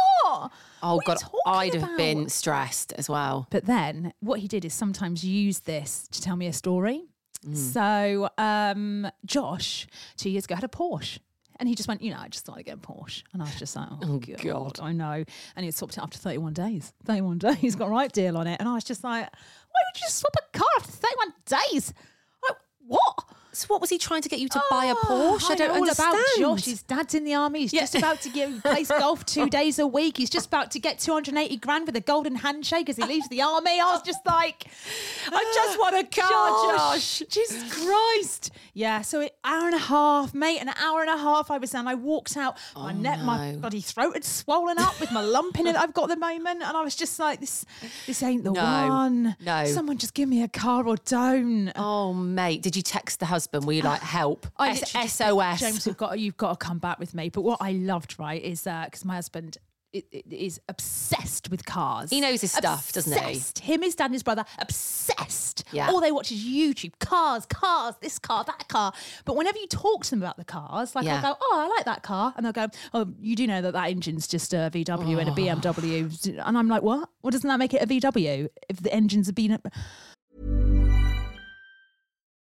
Oh, 0.83 0.95
What 0.95 1.05
God, 1.05 1.17
I'd 1.45 1.73
have 1.73 1.97
been 1.97 2.29
stressed 2.29 2.93
as 2.93 3.09
well. 3.09 3.47
But 3.49 3.65
then 3.65 4.13
what 4.19 4.39
he 4.39 4.47
did 4.47 4.63
is 4.65 4.73
sometimes 4.73 5.23
use 5.23 5.59
this 5.61 6.00
to 6.10 6.22
tell 6.22 6.36
me 6.36 6.48
a 6.48 6.53
story. 6.53 7.03
Mm. 7.46 7.55
So 7.55 8.29
um, 8.38 9.10
Josh, 9.25 9.88
two 10.17 10.29
years 10.29 10.46
ago, 10.46 10.55
had 10.55 10.63
a 10.63 10.67
Porsche. 10.67 11.20
And 11.60 11.70
he 11.70 11.75
just 11.75 11.88
went, 11.88 12.01
you 12.01 12.10
know, 12.10 12.17
I 12.20 12.27
just 12.27 12.43
thought 12.43 12.58
I'd 12.58 12.65
get 12.65 12.75
a 12.75 12.79
Porsche. 12.79 13.22
And 13.34 13.41
I 13.41 13.46
was 13.46 13.55
just 13.55 13.75
like, 13.75 13.88
oh, 13.91 14.00
Oh, 14.03 14.17
God, 14.17 14.41
God. 14.41 14.79
I 14.81 14.93
know. 14.93 15.24
And 15.55 15.63
he 15.63 15.70
swapped 15.70 15.96
it 15.96 16.00
after 16.01 16.17
31 16.17 16.53
days. 16.53 16.91
31 17.05 17.38
days, 17.39 17.58
He's 17.58 17.75
got 17.75 17.86
a 17.86 17.91
right 17.91 18.12
deal 18.12 18.36
on 18.38 18.48
it. 18.48 18.58
And 18.60 18.67
I 18.67 18.74
was 18.74 18.84
just 18.84 19.03
like, 19.03 19.25
why 19.25 19.79
would 19.93 20.01
you 20.01 20.08
swap 20.10 20.36
a 20.38 20.58
car 20.58 20.67
after 20.77 20.91
31 20.91 21.34
days? 21.72 21.93
Like, 22.48 22.58
what? 22.88 23.25
So, 23.53 23.67
what 23.67 23.81
was 23.81 23.89
he 23.89 23.98
trying 23.98 24.22
to 24.22 24.29
get 24.29 24.39
you 24.39 24.48
to 24.50 24.62
buy 24.70 24.86
a 24.86 24.93
Oh, 24.96 25.38
Porsche? 25.39 25.51
I 25.51 25.55
don't 25.55 25.67
know 25.67 25.74
all 25.75 25.81
understand. 25.81 26.13
about 26.15 26.25
Josh. 26.39 26.65
His 26.65 26.84
dad's 26.84 27.13
in 27.13 27.24
the 27.25 27.34
army. 27.34 27.62
He's 27.62 27.72
just 27.74 27.96
about 27.96 28.22
to 28.22 28.29
give, 28.29 28.62
play 28.63 28.84
golf 28.86 29.25
two 29.25 29.50
days 29.60 29.77
a 29.79 29.86
week. 29.88 30.17
He's 30.17 30.29
just 30.29 30.48
about 30.48 30.72
to 30.72 30.79
get 30.79 31.00
280 31.00 31.58
grand 31.58 31.86
with 31.86 31.96
a 31.98 32.01
golden 32.01 32.36
handshake 32.36 32.89
as 32.89 32.96
he 32.98 33.03
leaves 33.03 33.27
the 33.29 33.41
army. 33.41 33.79
I 33.79 33.91
was 33.91 34.01
just 34.03 34.25
like, 34.25 34.67
I 35.31 35.51
just 35.55 35.77
want 35.79 35.96
a 35.98 36.03
car, 36.22 36.77
Josh. 36.77 37.24
Jesus 37.29 37.74
Christ. 37.86 38.51
Yeah, 38.74 39.01
so 39.01 39.20
an 39.22 39.29
hour 39.43 39.65
and 39.65 39.75
a 39.75 39.79
half, 39.79 40.34
mate, 40.34 40.60
an 40.60 40.70
hour 40.70 41.01
and 41.01 41.10
a 41.10 41.17
half 41.17 41.51
I 41.51 41.58
was 41.58 41.72
down. 41.72 41.88
I 41.88 41.96
walked 41.96 42.38
out. 42.38 42.55
Oh, 42.75 42.84
my 42.84 42.93
neck, 42.93 43.20
my 43.22 43.50
Oh, 43.50 43.51
no. 43.53 43.58
bloody 43.60 43.81
throat 43.81 44.13
had 44.13 44.24
swollen 44.24 44.77
up 44.79 45.00
with 45.00 45.12
my 45.12 45.22
lump 45.22 45.60
in 45.60 45.67
it 45.67 45.75
I've 45.75 45.93
got 45.93 46.03
at 46.10 46.15
the 46.15 46.20
moment. 46.25 46.62
And 46.63 46.77
I 46.77 46.81
was 46.81 46.96
just 46.96 47.20
like, 47.20 47.39
this 47.41 47.65
this 48.08 48.24
ain't 48.24 48.43
the 48.43 48.51
No, 48.51 48.62
one. 48.63 49.36
no. 49.43 49.65
Someone 49.65 49.98
just 49.98 50.13
give 50.13 50.29
me 50.29 50.41
a 50.43 50.48
car 50.48 50.88
or 50.88 50.96
don't. 50.98 51.72
Oh, 51.75 52.13
mate, 52.13 52.62
did 52.62 52.75
you 52.75 52.81
text 52.81 53.20
the 53.20 53.25
husband? 53.41 53.65
You 53.75 53.81
like, 53.81 54.01
help? 54.01 54.48
I 54.57 54.69
S- 54.71 55.13
SOS. 55.13 55.60
James, 55.60 55.88
you've 55.88 55.98
got 55.98 56.19
you've 56.19 56.38
got 56.38 56.60
to 56.60 56.65
come 56.65 56.77
back 56.79 57.00
with 57.00 57.13
me. 57.13 57.29
But 57.29 57.41
what 57.41 57.57
I 57.62 57.71
loved, 57.71 58.17
right, 58.19 58.41
is 58.41 58.65
uh, 58.67 58.86
because 58.86 59.05
my 59.05 59.15
husband 59.15 59.57
i- 59.95 60.03
i- 60.13 60.24
is 60.29 60.60
obsessed 60.69 61.50
with 61.50 61.65
cars. 61.65 62.10
He 62.10 62.21
knows 62.21 62.41
his 62.41 62.51
stuff, 62.51 62.91
doesn't 62.93 63.12
he? 63.12 63.19
Obsessed. 63.19 63.60
Him, 63.60 63.81
his 63.81 63.95
dad, 63.95 64.05
and 64.05 64.13
his 64.15 64.24
brother, 64.24 64.45
obsessed. 64.60 65.63
Yeah. 65.71 65.89
All 65.89 66.01
they 66.01 66.12
watch 66.12 66.31
is 66.31 66.43
YouTube, 66.43 66.98
cars, 67.00 67.45
cars, 67.45 67.95
this 68.01 68.19
car, 68.19 68.43
that 68.45 68.67
car. 68.67 68.93
But 69.25 69.36
whenever 69.36 69.57
you 69.57 69.67
talk 69.67 70.03
to 70.05 70.10
them 70.12 70.21
about 70.21 70.38
the 70.38 70.45
cars, 70.45 70.95
like 70.95 71.05
Yeah. 71.05 71.15
I'll 71.24 71.33
go, 71.33 71.38
oh, 71.41 71.65
I 71.65 71.75
like 71.75 71.86
that 71.86 72.03
car, 72.03 72.33
and 72.36 72.45
they'll 72.45 72.53
go, 72.53 72.67
oh, 72.93 73.07
you 73.19 73.36
do 73.36 73.48
know 73.48 73.62
that 73.62 73.74
that 73.74 73.89
engine's 73.89 74.27
just 74.27 74.53
a 74.53 74.69
VW 74.74 75.19
and 75.19 75.29
a 75.29 75.31
oh. 75.31 75.36
BMW, 75.36 76.39
and 76.45 76.57
I'm 76.57 76.67
like, 76.67 76.83
what? 76.83 77.10
What 77.21 77.31
doesn't 77.31 77.48
that 77.48 77.60
make 77.60 77.74
it 77.74 77.81
a 77.81 77.88
VW 77.88 78.50
if 78.69 78.77
the 78.81 78.93
engine's 78.93 79.29
a 79.29 79.33
B? 79.33 79.55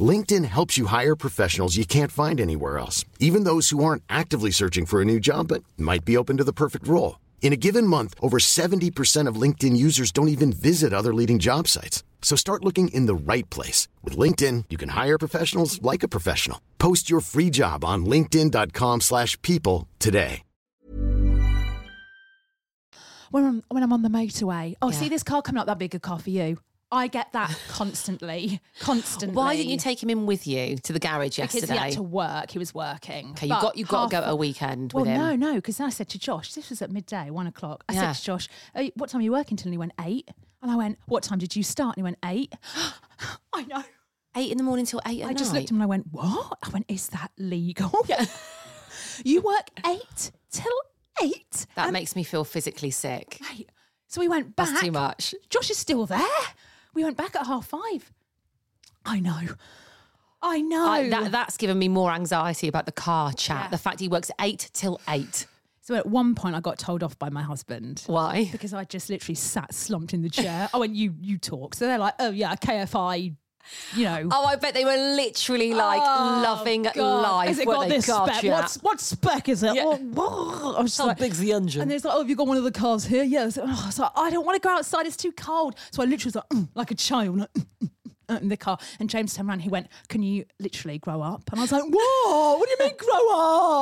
LinkedIn 0.00 0.44
helps 0.46 0.76
you 0.76 0.86
hire 0.86 1.14
professionals 1.14 1.76
you 1.76 1.84
can't 1.86 2.10
find 2.10 2.40
anywhere 2.40 2.78
else, 2.78 3.04
even 3.20 3.44
those 3.44 3.70
who 3.70 3.84
aren't 3.84 4.02
actively 4.08 4.50
searching 4.50 4.86
for 4.86 5.00
a 5.00 5.04
new 5.04 5.20
job 5.20 5.48
but 5.48 5.62
might 5.78 6.04
be 6.04 6.16
open 6.16 6.36
to 6.38 6.44
the 6.44 6.52
perfect 6.52 6.88
role. 6.88 7.20
In 7.42 7.52
a 7.52 7.56
given 7.56 7.86
month, 7.86 8.14
over 8.20 8.38
70% 8.38 9.28
of 9.28 9.36
LinkedIn 9.36 9.76
users 9.76 10.10
don't 10.10 10.28
even 10.28 10.52
visit 10.52 10.92
other 10.92 11.14
leading 11.14 11.38
job 11.38 11.68
sites. 11.68 12.02
So 12.22 12.34
start 12.36 12.64
looking 12.64 12.88
in 12.88 13.04
the 13.06 13.14
right 13.14 13.48
place. 13.50 13.86
With 14.02 14.16
LinkedIn, 14.16 14.64
you 14.70 14.78
can 14.78 14.88
hire 14.88 15.18
professionals 15.18 15.80
like 15.82 16.02
a 16.02 16.08
professional. 16.08 16.60
Post 16.78 17.08
your 17.10 17.20
free 17.20 17.50
job 17.50 17.84
on 17.84 18.04
linkedin.com/people 18.06 19.00
slash 19.00 19.40
people 19.42 19.86
today. 20.00 20.42
when 23.30 23.44
I'm 23.44 23.62
when 23.68 23.82
I'm 23.82 23.92
on 23.92 24.02
the 24.02 24.08
motorway. 24.08 24.74
Oh, 24.80 24.90
Yeah. 24.90 24.98
see 25.00 25.08
this 25.08 25.24
car 25.24 25.42
coming 25.42 25.60
up 25.60 25.66
that 25.66 25.78
big 25.78 25.94
a 25.94 25.98
car 25.98 26.20
for 26.20 26.30
you. 26.30 26.58
I 26.94 27.08
get 27.08 27.32
that 27.32 27.54
constantly, 27.68 28.60
constantly. 28.80 29.36
Why 29.36 29.56
didn't 29.56 29.70
you 29.70 29.78
take 29.78 30.02
him 30.02 30.10
in 30.10 30.26
with 30.26 30.46
you 30.46 30.76
to 30.76 30.92
the 30.92 30.98
garage 31.00 31.36
Because 31.36 31.54
yesterday? 31.54 31.72
he 31.74 31.78
had 31.78 31.92
to 31.94 32.02
work. 32.02 32.50
He 32.52 32.58
was 32.58 32.72
working. 32.74 33.30
okay, 33.32 33.46
you 33.46 33.52
got 33.52 33.76
you 33.76 33.84
got 33.84 34.10
to 34.10 34.16
go 34.16 34.22
at 34.22 34.28
a 34.30 34.36
weekend 34.36 34.92
Well, 34.92 35.04
with 35.04 35.10
him. 35.12 35.20
no, 35.20 35.34
no, 35.34 35.54
because 35.56 35.80
I 35.80 35.88
said 35.90 36.08
to 36.10 36.18
Josh, 36.18 36.54
this 36.54 36.70
was 36.70 36.80
at 36.82 36.90
midday, 36.90 37.30
one 37.30 37.46
o'clock. 37.46 37.84
I 37.88 37.94
Yeah. 37.94 38.12
said 38.12 38.20
to 38.20 38.24
Josh, 38.24 38.48
"Uh, 38.74 38.84
"What 38.94 39.10
time 39.10 39.20
are 39.20 39.24
you 39.24 39.32
working 39.32 39.56
till?" 39.56 39.66
And 39.68 39.74
he 39.74 39.78
went 39.78 39.92
eight. 40.00 40.30
And 40.62 40.70
I 40.70 40.76
went, 40.76 40.98
"What 41.06 41.22
time 41.24 41.38
did 41.38 41.54
you 41.56 41.62
start?" 41.62 41.96
And 41.96 42.02
he 42.02 42.04
went 42.04 42.18
eight. 42.24 42.54
I 43.52 43.64
know. 43.64 43.82
Eight 44.36 44.50
in 44.50 44.58
the 44.58 44.64
morning 44.64 44.86
till 44.86 45.00
eight 45.06 45.20
at 45.20 45.26
I 45.26 45.28
night. 45.28 45.38
just 45.38 45.52
looked 45.52 45.64
at 45.64 45.70
him 45.70 45.76
and 45.76 45.82
I 45.82 45.86
went, 45.86 46.06
"What?" 46.12 46.58
I 46.62 46.68
went, 46.70 46.86
"Is 46.88 47.08
that 47.08 47.30
legal?" 47.38 47.92
you 49.24 49.40
work 49.42 49.68
eight 49.86 50.30
till 50.50 50.72
eight. 51.22 51.66
That 51.74 51.92
makes 51.92 52.14
me 52.16 52.22
feel 52.24 52.44
physically 52.44 52.90
sick. 52.90 53.40
So 54.08 54.20
we 54.20 54.28
went 54.28 54.54
back. 54.54 54.68
That's 54.68 54.80
too 54.80 54.92
much. 54.92 55.34
Josh 55.50 55.70
is 55.70 55.76
still 55.78 56.06
there. 56.06 56.20
We 56.94 57.04
went 57.04 57.16
back 57.16 57.36
at 57.36 57.46
half 57.46 57.66
five. 57.66 58.12
I 59.04 59.20
know. 59.20 59.40
I 60.40 60.60
know. 60.60 60.86
I, 60.86 61.08
that, 61.08 61.32
that's 61.32 61.56
given 61.56 61.78
me 61.78 61.88
more 61.88 62.12
anxiety 62.12 62.68
about 62.68 62.86
the 62.86 62.92
car 62.92 63.32
chat. 63.32 63.64
Yeah. 63.64 63.68
The 63.68 63.78
fact 63.78 64.00
he 64.00 64.08
works 64.08 64.30
eight 64.40 64.70
till 64.74 65.00
eight. 65.08 65.46
so 65.80 65.94
at 65.94 66.06
one 66.06 66.34
point, 66.34 66.54
I 66.54 66.60
got 66.60 66.78
told 66.78 67.02
off 67.02 67.18
by 67.18 67.30
my 67.30 67.42
husband. 67.42 68.02
Why? 68.06 68.48
Because 68.52 68.74
I 68.74 68.84
just 68.84 69.08
literally 69.08 69.36
sat 69.36 69.72
slumped 69.72 70.12
in 70.12 70.22
the 70.22 70.28
chair. 70.28 70.68
Oh, 70.72 70.78
I 70.78 70.80
went, 70.80 70.94
you, 70.94 71.14
you 71.20 71.38
talk. 71.38 71.74
So 71.74 71.86
they're 71.86 71.98
like, 71.98 72.14
oh 72.18 72.30
yeah, 72.30 72.54
KFI, 72.56 73.34
you 73.94 74.04
know. 74.04 74.28
Oh, 74.30 74.44
I 74.46 74.56
bet 74.56 74.74
they 74.74 74.84
were 74.84 74.96
literally 74.96 75.74
like 75.74 76.00
Oh, 76.04 76.40
loving 76.42 76.82
God. 76.82 76.96
life. 76.96 77.48
Has 77.48 77.58
it 77.58 77.66
got 77.66 77.88
this 77.88 78.06
spec? 78.06 78.42
What's, 78.44 78.76
what 78.82 79.00
spec 79.00 79.48
is 79.48 79.62
it? 79.62 79.74
Yeah. 79.74 79.82
Oh, 79.86 79.96
whoa. 79.96 80.74
I 80.74 80.82
was 80.82 80.90
just 80.92 80.98
How 81.00 81.06
like- 81.08 81.18
big's 81.18 81.38
the 81.38 81.52
engine? 81.52 81.82
And 81.82 81.90
there's 81.90 82.04
like, 82.04 82.14
oh, 82.14 82.18
have 82.20 82.30
you 82.30 82.36
got 82.36 82.46
one 82.46 82.56
of 82.56 82.64
the 82.64 82.72
cars 82.72 83.04
here? 83.04 83.24
Yes. 83.24 83.58
Oh, 83.58 83.64
I 83.64 83.86
was 83.86 83.98
like, 83.98 84.10
I 84.16 84.30
don't 84.30 84.44
want 84.46 84.60
to 84.62 84.66
go 84.66 84.74
outside. 84.74 85.06
It's 85.06 85.16
too 85.16 85.32
cold. 85.32 85.76
So 85.92 86.02
I 86.02 86.06
literally 86.06 86.28
was 86.28 86.34
like, 86.36 86.48
mm, 86.50 86.68
like 86.74 86.90
a 86.90 86.94
child. 86.94 87.38
like, 87.38 87.52
mm, 87.54 87.66
mm, 87.82 87.90
Uh, 88.26 88.38
in 88.40 88.48
the 88.48 88.56
car, 88.56 88.78
and 89.00 89.10
James 89.10 89.34
turned 89.34 89.50
around. 89.50 89.60
He 89.60 89.68
went, 89.68 89.88
"Can 90.08 90.22
you 90.22 90.46
literally 90.58 90.98
grow 90.98 91.20
up?" 91.20 91.42
And 91.50 91.60
I 91.60 91.62
was 91.62 91.72
like, 91.72 91.82
"Whoa! 91.84 92.56
What 92.58 92.66
do 92.66 92.70
you 92.70 92.88
mean 92.88 92.96
grow 92.96 93.30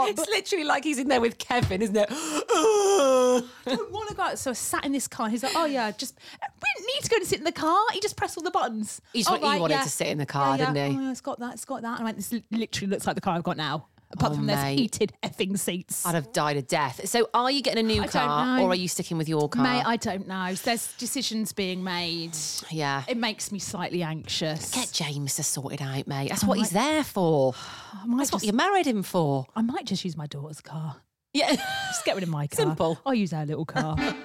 up?" 0.02 0.08
It's 0.08 0.26
literally 0.28 0.64
like 0.64 0.82
he's 0.82 0.99
in 0.99 1.06
there 1.06 1.20
with 1.20 1.38
Kevin, 1.38 1.80
isn't 1.80 1.96
it? 1.96 2.08
I 2.11 3.42
don't 3.66 3.90
want 3.92 4.08
to 4.08 4.14
go 4.14 4.22
out. 4.22 4.38
So 4.38 4.50
I 4.50 4.54
sat 4.54 4.84
in 4.84 4.92
this 4.92 5.06
car. 5.08 5.28
He's 5.28 5.42
like, 5.42 5.52
"Oh 5.54 5.64
yeah, 5.64 5.90
just 5.92 6.18
we 6.42 6.68
didn't 6.76 6.87
need 6.94 7.02
to 7.04 7.11
go 7.11 7.16
and 7.16 7.26
sit 7.26 7.38
in 7.38 7.44
the 7.44 7.52
car. 7.52 7.78
He 7.92 8.00
just 8.00 8.16
pressed 8.16 8.37
all 8.37 8.44
the 8.44 8.50
buttons." 8.50 9.00
He 9.12 9.20
just 9.20 9.30
"Oh, 9.30 9.38
wa- 9.38 9.52
he 9.54 9.61
wanted 9.61 9.82
to 9.84 9.88
sit 9.88 10.08
in 10.08 10.18
the 10.18 10.26
car, 10.26 10.56
yeah, 10.56 10.72
didn't 10.72 10.90
he? 10.92 10.99
Oh, 10.99 11.00
yeah, 11.02 11.11
it's 11.11 11.20
got 11.20 11.38
that. 11.40 11.54
It's 11.54 11.64
got 11.64 11.82
that. 11.82 11.92
And 11.99 12.00
I 12.00 12.04
went, 12.04 12.16
"This 12.16 12.32
literally 12.50 12.90
looks 12.90 13.06
like 13.06 13.14
the 13.14 13.20
car 13.20 13.34
I've 13.37 13.42
got 13.44 13.56
now." 13.56 13.87
Apart 14.12 14.33
Oh, 14.33 14.37
from 14.37 14.47
mate. 14.47 14.78
heated 14.78 15.12
effing 15.23 15.59
seats. 15.59 16.04
I'd 16.04 16.14
have 16.14 16.33
died 16.33 16.57
of 16.57 16.66
death. 16.66 17.09
So, 17.09 17.28
are 17.33 17.50
you 17.50 17.62
getting 17.62 17.85
a 17.85 17.88
new 17.88 18.02
I 18.02 18.07
car, 18.07 18.61
or 18.61 18.69
are 18.71 18.75
you 18.75 18.88
sticking 18.88 19.16
with 19.19 19.28
your 19.28 19.49
car? 19.49 19.62
Mate, 19.62 19.85
I 19.87 19.97
don't 19.97 20.28
know. 20.28 20.54
There's 20.54 20.92
decisions 20.95 21.52
being 21.52 21.83
made. 21.83 22.37
yeah. 22.71 23.04
It 23.09 23.16
makes 23.16 23.50
me 23.50 23.59
slightly 23.59 24.02
anxious. 24.02 24.71
Get 24.75 24.90
James 24.92 25.37
to 25.37 25.42
sort 25.42 25.73
it 25.75 25.81
out, 25.83 26.07
mate. 26.07 26.28
That's 26.28 26.45
I 26.45 26.47
what 26.47 26.59
he's 26.59 26.71
there 26.71 27.04
for. 27.04 27.54
Might 28.07 28.19
That's 28.19 28.33
what 28.33 28.42
you 28.45 28.52
married 28.52 28.87
him 28.87 29.02
for. 29.02 29.47
I 29.57 29.62
might 29.62 29.87
just 29.87 30.04
use 30.04 30.16
my 30.16 30.26
daughter's 30.26 30.61
car. 30.61 30.97
Yeah. 31.33 31.54
Just 31.88 32.04
get 32.04 32.14
rid 32.14 32.25
of 32.25 32.28
my 32.28 32.47
car. 32.47 32.57
Simple. 32.57 32.99
I'll 33.07 33.14
use 33.14 33.33
our 33.33 33.47
little 33.47 33.64
car. 33.64 33.97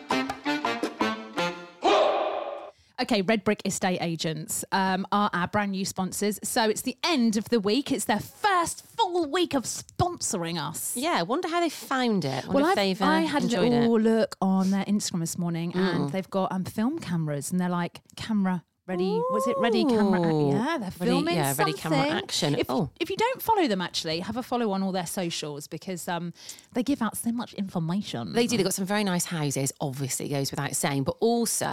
Okay, 3.00 3.22
Redbrik 3.22 3.62
Estate 3.64 4.00
Agents 4.02 4.66
um, 4.72 5.06
are 5.12 5.30
our 5.32 5.48
brand 5.48 5.72
new 5.74 5.86
sponsors. 5.86 6.40
So 6.44 6.68
it's 6.68 6.82
the 6.82 6.98
end 7.04 7.38
of 7.38 7.48
the 7.50 7.60
week. 7.60 7.92
It's 7.92 8.06
their 8.06 8.20
first 8.60 8.86
full 8.98 9.30
week 9.30 9.54
of 9.54 9.64
sponsoring 9.64 10.60
us. 10.60 10.96
yeah. 10.96 11.22
Wonder 11.22 11.48
how 11.48 11.60
they 11.60 11.70
found 11.70 12.26
it. 12.26 12.46
Wonder 12.46 12.54
Well, 12.54 12.66
I've, 12.66 12.76
they've 12.76 13.02
uh, 13.02 13.06
I 13.06 13.22
had 13.22 13.44
a 13.44 13.48
little 13.48 13.98
it. 13.98 14.02
look 14.02 14.36
on 14.42 14.72
their 14.72 14.86
Instagram 14.86 15.20
this 15.20 15.38
morning, 15.38 15.74
and 15.76 16.10
they've 16.12 16.30
got 16.30 16.52
um, 16.52 16.64
film 16.64 17.00
cameras, 17.00 17.52
and 17.52 17.60
they're 17.60 17.70
like 17.70 18.02
camera 18.16 18.64
ready. 18.88 19.22
Was 19.32 19.46
it 19.48 19.58
ready 19.60 19.84
camera? 19.86 20.22
Yeah, 20.22 20.78
they're 20.80 20.92
Ready- 21.00 21.12
filming 21.12 21.36
yeah, 21.36 21.54
ready 21.58 21.74
camera 21.74 22.08
action. 22.10 22.56
If, 22.56 22.70
Oh. 22.70 22.90
if 23.00 23.10
you 23.10 23.18
don't 23.18 23.42
follow 23.42 23.68
them, 23.68 23.82
actually, 23.82 24.20
have 24.22 24.38
a 24.38 24.44
follow 24.44 24.72
on 24.72 24.82
all 24.84 24.92
their 24.92 25.06
socials 25.06 25.68
because 25.68 26.08
um, 26.08 26.34
they 26.74 26.84
give 26.84 27.02
out 27.02 27.18
so 27.18 27.32
much 27.32 27.54
information. 27.56 28.34
They 28.34 28.48
do. 28.48 28.58
They've 28.58 28.64
got 28.66 28.74
some 28.74 28.86
very 28.86 29.04
nice 29.04 29.26
houses. 29.26 29.72
Obviously, 29.82 30.28
it 30.28 30.30
goes 30.30 30.52
without 30.52 30.76
saying. 30.76 31.04
But 31.04 31.18
also, 31.20 31.66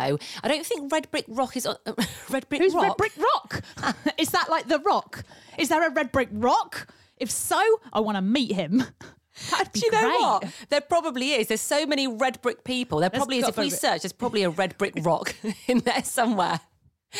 I 0.42 0.48
don't 0.48 0.66
think 0.66 0.92
Red 0.92 1.10
Brick 1.10 1.24
Rock 1.28 1.56
is 1.56 1.66
on. 1.66 1.76
Red 2.30 2.48
Brick 2.48 2.60
Who's 2.60 2.74
Rock. 2.74 2.82
Red 2.84 2.96
Brick 2.96 3.12
Rock? 3.16 3.62
Is 4.18 4.30
that 4.30 4.48
like 4.50 4.68
the 4.68 4.78
Rock? 4.80 5.24
Is 5.58 5.68
there 5.68 5.86
a 5.86 5.90
Red 5.92 6.10
Brick 6.12 6.28
Rock? 6.32 6.88
If 7.16 7.30
so, 7.30 7.60
I 7.92 8.00
want 8.00 8.16
to 8.16 8.22
meet 8.22 8.52
him. 8.52 8.82
Do 9.72 9.80
you 9.80 9.90
know 9.90 10.00
great. 10.00 10.20
what? 10.20 10.44
There 10.68 10.80
probably 10.80 11.32
is. 11.32 11.48
There's 11.48 11.60
so 11.60 11.86
many 11.86 12.06
red 12.06 12.40
brick 12.40 12.62
people. 12.62 13.00
There 13.00 13.10
probably 13.10 13.38
is. 13.38 13.48
If 13.48 13.56
we 13.56 13.68
search, 13.68 14.02
there's 14.02 14.12
probably 14.12 14.44
a 14.44 14.50
red 14.50 14.78
brick 14.78 14.94
rock 15.02 15.34
in 15.66 15.78
there 15.80 16.04
somewhere. 16.04 16.60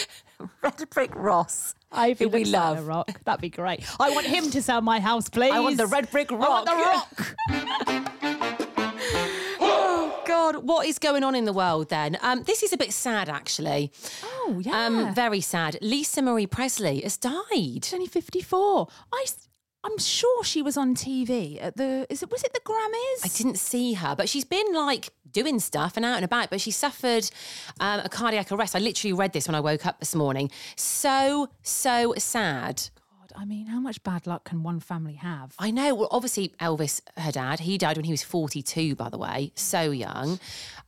red 0.62 0.90
brick 0.90 1.14
Ross, 1.14 1.74
Ivy 1.92 2.24
who 2.24 2.30
we 2.30 2.44
like 2.44 2.52
love. 2.52 2.78
a 2.78 2.83
rock. 2.83 3.20
That'd 3.24 3.40
be 3.40 3.48
great. 3.50 3.85
I 4.00 4.11
want 4.11 4.26
him 4.26 4.50
to 4.50 4.62
sell 4.62 4.80
my 4.80 5.00
house, 5.00 5.28
please. 5.28 5.52
I 5.54 5.61
want 5.61 5.76
the 5.76 5.87
red 5.87 6.11
brick 6.11 6.33
I 6.33 6.35
want 6.37 6.68
rock. 6.68 7.11
the 7.16 7.22
rock. 7.22 7.37
Oh 9.61 10.22
God, 10.26 10.57
what 10.64 10.87
is 10.87 10.98
going 10.98 11.22
on 11.24 11.35
in 11.35 11.44
the 11.44 11.52
world 11.52 11.88
then? 11.88 12.18
Um, 12.22 12.42
this 12.44 12.62
is 12.62 12.72
a 12.72 12.76
bit 12.76 12.92
sad, 12.92 13.28
actually. 13.28 13.92
oh 14.24 14.61
yeah. 14.64 14.87
Um, 14.87 15.14
very 15.14 15.40
sad. 15.40 15.78
Lisa 15.80 16.22
Marie 16.22 16.46
Presley 16.46 17.00
has 17.02 17.16
died. 17.16 17.35
She's 17.85 17.94
only 17.94 18.07
fifty-four. 18.07 18.88
I. 19.12 19.24
I'm 19.85 19.99
sure 19.99 20.42
she 20.44 20.62
was 20.62 20.77
on 20.77 20.94
TV 20.94 21.62
at 21.62 21.77
the. 21.77 22.07
Is 22.09 22.23
it? 22.23 22.31
Was 22.31 22.42
it 22.42 22.53
the 22.55 22.61
Grammys? 22.61 23.25
I 23.25 23.29
didn't 23.29 23.59
see 23.59 23.92
her, 23.94 24.16
but 24.16 24.29
she's 24.29 24.44
been 24.44 24.73
like 24.73 25.11
doing 25.31 25.61
stuff 25.61 25.97
and 25.97 26.05
out 26.07 26.16
and 26.16 26.25
about. 26.25 26.49
But 26.49 26.61
she 26.61 26.70
suffered 26.70 27.29
um, 27.81 28.01
a 28.03 28.09
cardiac 28.09 28.51
arrest. 28.51 28.75
I 28.75 28.79
literally 28.79 29.12
read 29.12 29.35
this 29.35 29.47
when 29.47 29.55
I 29.55 29.61
woke 29.61 29.85
up 29.85 29.99
this 30.01 30.14
morning. 30.14 30.51
So 30.77 31.49
so 31.62 32.14
sad. 32.16 32.88
I 33.37 33.44
mean, 33.44 33.66
how 33.66 33.81
much 33.81 34.03
bad 34.03 34.27
luck 34.27 34.44
can 34.44 34.62
one 34.62 34.79
family 34.81 35.14
have? 35.14 35.55
I 35.59 35.70
know. 35.70 35.94
Well, 35.94 36.09
obviously, 36.11 36.55
Elvis, 36.61 37.01
her 37.16 37.33
dad, 37.33 37.61
he 37.61 37.77
died 37.77 37.97
when 37.97 38.05
he 38.05 38.12
was 38.12 38.23
42, 38.23 38.94
by 38.94 39.09
the 39.09 39.18
way, 39.18 39.51
so 39.57 39.90
young. 39.90 40.38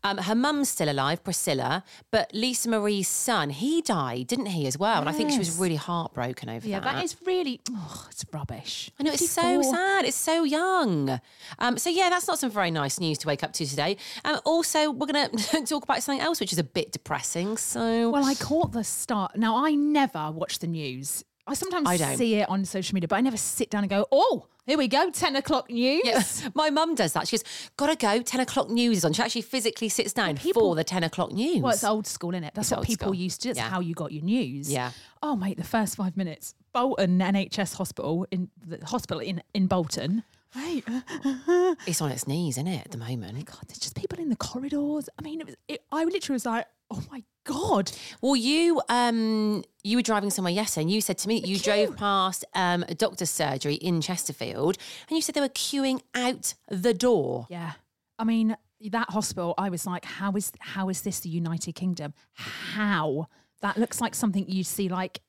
Um, 0.04 0.18
her 0.18 0.34
mum's 0.34 0.68
still 0.68 0.88
alive, 0.88 1.24
Priscilla, 1.24 1.82
but 2.12 2.30
Lisa 2.32 2.68
Marie's 2.68 3.08
son, 3.08 3.50
he 3.50 3.82
died, 3.82 4.28
didn't 4.28 4.46
he, 4.46 4.66
as 4.66 4.78
well? 4.78 5.00
And 5.00 5.08
I 5.08 5.12
think 5.12 5.30
she 5.32 5.38
was 5.38 5.58
really 5.58 5.74
heartbroken 5.76 6.48
over 6.48 6.66
Yeah, 6.68 6.78
that. 6.80 6.86
Yeah, 6.86 6.94
that 6.94 7.04
is 7.04 7.16
really. 7.24 7.60
Oh, 7.72 8.06
it's 8.10 8.24
rubbish. 8.32 8.90
I 9.00 9.02
know 9.02 9.12
it's 9.12 9.28
so 9.28 9.62
sad. 9.62 10.04
It's 10.04 10.16
so 10.16 10.44
young. 10.44 11.20
Um, 11.58 11.78
so 11.78 11.90
yeah, 11.90 12.10
that's 12.10 12.28
not 12.28 12.38
some 12.38 12.50
very 12.50 12.70
nice 12.70 13.00
news 13.00 13.18
to 13.18 13.26
wake 13.26 13.42
up 13.42 13.52
to 13.54 13.66
today. 13.66 13.96
Um, 14.24 14.38
also, 14.44 14.90
we're 14.92 15.06
going 15.06 15.30
to 15.36 15.62
talk 15.64 15.82
about 15.82 16.02
something 16.02 16.20
else 16.24 16.38
which 16.38 16.52
is 16.52 16.58
a 16.58 16.64
bit 16.64 16.92
depressing. 16.92 17.56
So 17.56 18.10
Well, 18.10 18.24
I 18.24 18.34
caught 18.34 18.72
the 18.72 18.84
start. 18.84 19.36
Now, 19.36 19.64
I 19.64 19.72
never 19.74 20.30
watch 20.30 20.60
the 20.60 20.68
news. 20.68 21.24
I 21.46 21.54
sometimes 21.54 21.88
I 21.88 21.96
don't. 21.96 22.16
see 22.16 22.34
it 22.36 22.48
on 22.48 22.64
social 22.64 22.94
media, 22.94 23.08
but 23.08 23.16
I 23.16 23.20
never 23.20 23.36
sit 23.36 23.70
down 23.70 23.84
and 23.84 23.90
go, 23.90 24.06
oh, 24.10 24.46
here 24.66 24.76
we 24.76 24.88
go, 24.88 25.10
10 25.10 25.36
o'clock 25.36 25.70
news. 25.70 26.02
Yeah, 26.04 26.22
my 26.54 26.70
mum 26.70 26.96
does 26.96 27.12
that. 27.12 27.28
She 27.28 27.36
goes, 27.36 27.44
"Gotta 27.76 27.94
go." 27.94 28.20
Ten 28.22 28.40
o'clock 28.40 28.68
news 28.68 28.96
is 28.98 29.04
on. 29.04 29.12
She 29.12 29.22
actually 29.22 29.42
physically 29.42 29.88
sits 29.88 30.12
down 30.12 30.36
people- 30.36 30.62
for 30.62 30.74
the 30.74 30.82
ten 30.82 31.04
o'clock 31.04 31.30
news. 31.30 31.62
Well, 31.62 31.72
it's 31.72 31.84
old 31.84 32.06
school, 32.08 32.30
isn't 32.32 32.42
it? 32.42 32.54
That's 32.54 32.72
It's 32.72 32.76
what 32.76 32.84
people 32.86 33.06
school. 33.06 33.14
used 33.14 33.42
to 33.42 33.48
do. 33.48 33.54
That's 33.54 33.58
Yeah. 33.64 33.70
how 33.70 33.78
you 33.78 33.94
got 33.94 34.10
your 34.10 34.24
news. 34.24 34.72
Yeah. 34.72 34.90
Oh, 35.22 35.36
mate, 35.36 35.56
the 35.56 35.62
first 35.62 35.94
five 35.94 36.16
minutes. 36.16 36.54
Bolton 36.72 37.20
NHS 37.20 37.74
hospital 37.74 38.26
in 38.32 38.50
the 38.66 38.84
hospital 38.84 39.20
in, 39.20 39.40
in 39.54 39.68
Bolton. 39.68 40.24
Right. 40.54 40.82
It's 41.86 42.00
on 42.00 42.10
its 42.10 42.26
knees, 42.26 42.54
isn't 42.56 42.66
it, 42.66 42.86
at 42.86 42.90
the 42.90 42.98
moment? 42.98 43.44
God, 43.44 43.60
there's 43.68 43.78
just 43.78 43.94
people 43.94 44.18
in 44.18 44.28
the 44.30 44.36
corridors. 44.36 45.08
I 45.18 45.22
mean, 45.22 45.40
it 45.40 45.46
was, 45.46 45.56
it, 45.68 45.84
I 45.92 46.02
literally 46.04 46.34
was 46.34 46.46
like, 46.46 46.66
oh 46.90 47.02
my 47.10 47.22
God. 47.46 47.92
Well, 48.20 48.36
you 48.36 48.82
um 48.88 49.64
you 49.82 49.96
were 49.96 50.02
driving 50.02 50.30
somewhere 50.30 50.52
yesterday, 50.52 50.82
and 50.82 50.90
you 50.90 51.00
said 51.00 51.18
to 51.18 51.28
me 51.28 51.42
you 51.44 51.58
drove 51.58 51.96
past 51.96 52.44
um 52.54 52.84
a 52.88 52.94
doctor's 52.94 53.30
surgery 53.30 53.74
in 53.74 54.00
Chesterfield, 54.00 54.76
and 55.08 55.16
you 55.16 55.22
said 55.22 55.34
they 55.34 55.40
were 55.40 55.48
queuing 55.48 56.02
out 56.14 56.54
the 56.68 56.92
door. 56.92 57.46
Yeah. 57.48 57.72
I 58.18 58.24
mean, 58.24 58.56
that 58.90 59.10
hospital, 59.10 59.54
I 59.58 59.68
was 59.70 59.86
like, 59.86 60.04
how 60.04 60.32
is 60.32 60.52
how 60.60 60.88
is 60.88 61.02
this 61.02 61.20
the 61.20 61.28
United 61.28 61.74
Kingdom? 61.74 62.12
How? 62.34 63.28
That 63.62 63.78
looks 63.78 64.00
like 64.00 64.14
something 64.14 64.44
you 64.48 64.64
see 64.64 64.88
like 64.88 65.20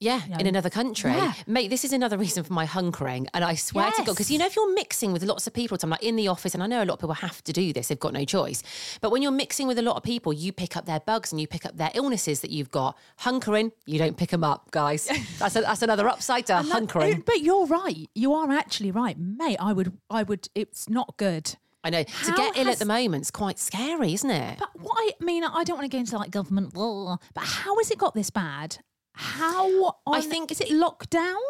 Yeah, 0.00 0.20
in 0.38 0.46
another 0.46 0.70
country. 0.70 1.10
Yeah. 1.10 1.32
Mate, 1.48 1.70
this 1.70 1.84
is 1.84 1.92
another 1.92 2.16
reason 2.16 2.44
for 2.44 2.52
my 2.52 2.66
hunkering. 2.66 3.26
And 3.34 3.44
I 3.44 3.56
swear 3.56 3.90
to 3.90 4.04
God, 4.04 4.12
because 4.12 4.30
you 4.30 4.38
know, 4.38 4.46
if 4.46 4.54
you're 4.54 4.72
mixing 4.72 5.12
with 5.12 5.24
lots 5.24 5.48
of 5.48 5.52
people, 5.54 5.76
I'm 5.82 5.90
like 5.90 6.02
in 6.04 6.14
the 6.14 6.28
office, 6.28 6.54
and 6.54 6.62
I 6.62 6.68
know 6.68 6.82
a 6.82 6.84
lot 6.84 6.94
of 6.94 7.00
people 7.00 7.14
have 7.14 7.42
to 7.44 7.52
do 7.52 7.72
this, 7.72 7.88
they've 7.88 7.98
got 7.98 8.12
no 8.12 8.24
choice. 8.24 8.62
But 9.00 9.10
when 9.10 9.22
you're 9.22 9.32
mixing 9.32 9.66
with 9.66 9.76
a 9.78 9.82
lot 9.82 9.96
of 9.96 10.04
people, 10.04 10.32
you 10.32 10.52
pick 10.52 10.76
up 10.76 10.86
their 10.86 11.00
bugs 11.00 11.32
and 11.32 11.40
you 11.40 11.48
pick 11.48 11.66
up 11.66 11.76
their 11.76 11.90
illnesses 11.94 12.40
that 12.40 12.50
you've 12.52 12.70
got. 12.70 12.96
Hunkering, 13.22 13.72
you 13.86 13.98
don't 13.98 14.16
pick 14.16 14.30
them 14.30 14.44
up, 14.44 14.70
guys. 14.70 15.08
That's, 15.38 15.56
a, 15.56 15.60
that's 15.62 15.82
another 15.82 16.08
upside 16.08 16.46
to 16.46 16.56
And 16.58 16.68
that- 16.70 16.82
hunkering. 16.84 17.24
But 17.24 17.40
you're 17.42 17.66
right. 17.66 18.08
You 18.14 18.34
are 18.34 18.50
actually 18.52 18.90
right, 18.92 19.18
mate. 19.18 19.56
I 19.60 19.72
would. 19.72 19.96
I 20.10 20.22
would. 20.22 20.48
It's 20.54 20.88
not 20.88 21.16
good. 21.16 21.56
I 21.84 21.90
know. 21.90 22.02
to 22.02 22.10
How 22.12 22.36
get 22.36 22.56
ill 22.56 22.68
at 22.68 22.78
the 22.78 22.84
moment 22.84 23.22
is 23.22 23.30
quite 23.30 23.58
scary, 23.58 24.14
isn't 24.14 24.30
it? 24.30 24.58
But 24.58 24.70
what 24.80 24.96
I 24.98 25.24
mean, 25.24 25.44
I 25.44 25.64
don't 25.64 25.76
want 25.76 25.90
to 25.90 25.94
go 25.94 25.98
into 25.98 26.16
like 26.18 26.30
government 26.30 26.76
law, 26.76 27.18
but 27.34 27.44
how 27.44 27.76
has 27.78 27.90
it 27.90 27.98
got 27.98 28.14
this 28.14 28.30
bad? 28.30 28.78
How 29.20 29.96
on, 30.06 30.22
think 30.22 30.52
is 30.52 30.60
it 30.60 30.68
lockdown? 30.68 31.42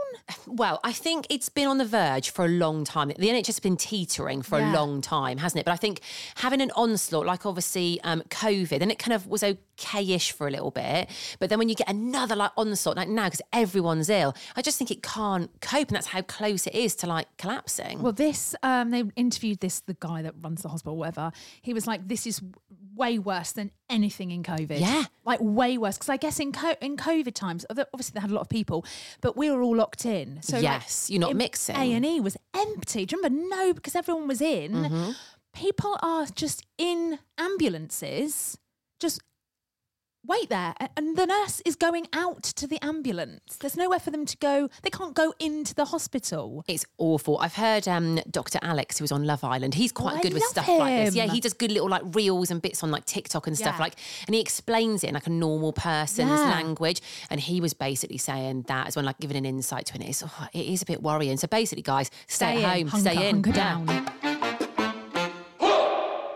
Well, 0.47 0.81
I 0.83 0.93
think 0.93 1.27
it's 1.31 1.49
been 1.49 1.67
on 1.69 1.79
the 1.79 1.85
verge 1.85 2.31
for 2.31 2.45
a 2.45 2.49
long 2.49 2.85
time. 2.85 3.09
The 3.09 3.15
NHS 3.29 3.47
has 3.47 3.61
been 3.61 3.77
teetering 3.77 4.43
for 4.43 4.59
Yeah. 4.59 4.73
a 4.73 4.75
long 4.75 5.01
time, 5.01 5.39
hasn't 5.39 5.61
it? 5.61 5.65
But 5.65 5.73
I 5.73 5.77
think 5.77 6.01
having 6.37 6.61
an 6.61 6.71
onslaught, 6.75 7.27
like 7.27 7.45
obviously 7.47 8.01
um, 8.03 8.23
COVID, 8.31 8.81
and 8.81 8.91
it 8.91 8.99
kind 8.99 9.13
of 9.15 9.27
was 9.27 9.43
okay-ish 9.45 10.33
for 10.33 10.47
a 10.49 10.51
little 10.51 10.71
bit. 10.71 11.09
But 11.39 11.51
then 11.51 11.59
when 11.59 11.69
you 11.69 11.75
get 11.75 11.89
another 11.89 12.35
like 12.37 12.53
onslaught, 12.57 12.97
like 12.97 13.09
now, 13.09 13.25
because 13.27 13.43
everyone's 13.53 14.09
ill, 14.09 14.35
I 14.57 14.63
just 14.63 14.79
think 14.79 14.91
it 14.91 15.03
can't 15.03 15.51
cope, 15.61 15.89
and 15.89 15.97
that's 15.97 16.09
how 16.09 16.23
close 16.23 16.67
it 16.67 16.75
is 16.75 16.95
to 16.97 17.07
like 17.07 17.29
collapsing. 17.37 18.03
Well, 18.03 18.13
this 18.13 18.55
um, 18.63 18.91
they 18.91 19.05
interviewed 19.17 19.61
this 19.61 19.81
the 19.81 19.97
guy 20.01 20.23
that 20.23 20.35
runs 20.43 20.63
the 20.63 20.69
hospital, 20.69 20.97
whatever. 20.97 21.33
He 21.63 21.73
was 21.75 21.87
like, 21.87 22.09
"This 22.09 22.27
is 22.27 22.41
way 22.97 23.17
worse 23.19 23.53
than 23.53 23.71
anything 23.89 24.33
in 24.33 24.43
COVID. 24.43 24.81
Yeah. 24.81 25.05
like 25.25 25.39
way 25.41 25.79
worse." 25.79 25.97
Because 25.97 26.09
I 26.09 26.17
guess 26.17 26.41
in 26.41 26.53
co- 26.53 26.75
in 26.81 26.97
COVID 26.97 27.35
times, 27.35 27.65
obviously 27.71 28.15
they 28.15 28.21
had 28.21 28.31
a 28.31 28.35
lot 28.35 28.41
of 28.43 28.49
people, 28.49 28.85
but 29.21 29.37
we 29.37 29.51
were 29.51 29.63
all 29.63 29.77
locked 29.77 29.98
in. 30.05 30.43
So 30.43 30.59
Yes, 30.59 31.09
you're 31.11 31.21
not 31.21 31.37
mixing. 31.37 31.77
A 31.77 31.93
and 31.93 32.05
E 32.05 32.21
was 32.21 32.37
empty. 32.55 33.07
Do 33.07 33.17
you 33.17 33.23
remember? 33.23 33.57
No, 33.57 33.73
because 33.73 33.95
everyone 33.95 34.29
was 34.29 34.41
in. 34.41 34.73
Mm-hmm. 34.73 35.11
People 35.55 35.99
are 36.03 36.27
just 36.27 36.65
in 36.77 37.19
ambulances, 37.39 38.59
just. 39.01 39.23
Wait 40.29 40.51
there, 40.51 40.75
and 40.95 41.17
the 41.17 41.25
nurse 41.25 41.63
is 41.65 41.75
going 41.75 42.07
out 42.13 42.43
to 42.43 42.67
the 42.67 42.79
ambulance. 42.85 43.57
There's 43.57 43.79
nowhere 43.79 43.99
for 43.99 44.11
them 44.11 44.27
to 44.27 44.37
go. 44.37 44.69
They 44.83 44.91
can't 44.91 45.15
go 45.15 45.33
into 45.41 45.75
the 45.75 45.87
hospital. 45.87 46.65
It's 46.69 46.85
awful. 46.99 47.39
I've 47.39 47.55
heard 47.55 47.89
um, 47.89 48.21
Dr. 48.31 48.59
Alex, 48.61 48.99
who 48.99 49.05
was 49.05 49.11
on 49.11 49.25
Love 49.25 49.43
Island. 49.43 49.73
He's 49.75 49.91
quite 49.91 50.19
Oh, 50.19 50.21
good 50.21 50.35
with 50.35 50.43
stuff 50.43 50.69
like 50.69 51.07
this. 51.07 51.15
Yeah, 51.15 51.25
him. 51.25 51.31
he 51.31 51.41
does 51.41 51.55
good 51.55 51.73
little 51.73 51.89
like 51.89 52.03
reels 52.15 52.51
and 52.51 52.61
bits 52.61 52.83
on 52.83 52.91
like 52.91 53.07
TikTok 53.07 53.47
and 53.47 53.57
stuff 53.57 53.77
Yeah. 53.79 53.83
like, 53.85 53.95
and 54.27 54.35
he 54.35 54.41
explains 54.43 55.03
it 55.03 55.09
in 55.09 55.15
like 55.15 55.27
a 55.27 55.31
normal 55.31 55.73
person's 55.73 56.29
Yeah. 56.29 56.51
language. 56.51 57.01
And 57.31 57.41
he 57.41 57.63
was 57.63 57.73
basically 57.73 58.19
saying 58.19 58.67
that 58.69 58.89
as 58.89 58.97
well, 58.97 59.07
like 59.07 59.19
giving 59.21 59.39
an 59.39 59.47
insight 59.47 59.87
to 59.87 59.95
it. 59.95 60.03
It's, 60.03 60.23
oh, 60.23 60.49
it 60.53 60.67
is 60.67 60.83
a 60.83 60.85
bit 60.85 61.03
worrying. 61.03 61.39
So 61.39 61.47
basically, 61.47 61.83
guys, 61.83 62.11
stay, 62.27 62.59
Stay 62.59 62.65
at 62.65 62.77
home, 62.77 62.89
hunker, 62.89 63.11
stay 63.11 63.29
in. 63.31 63.35
hunker 63.37 63.51
Yeah. 63.51 63.57
down. 63.57 64.11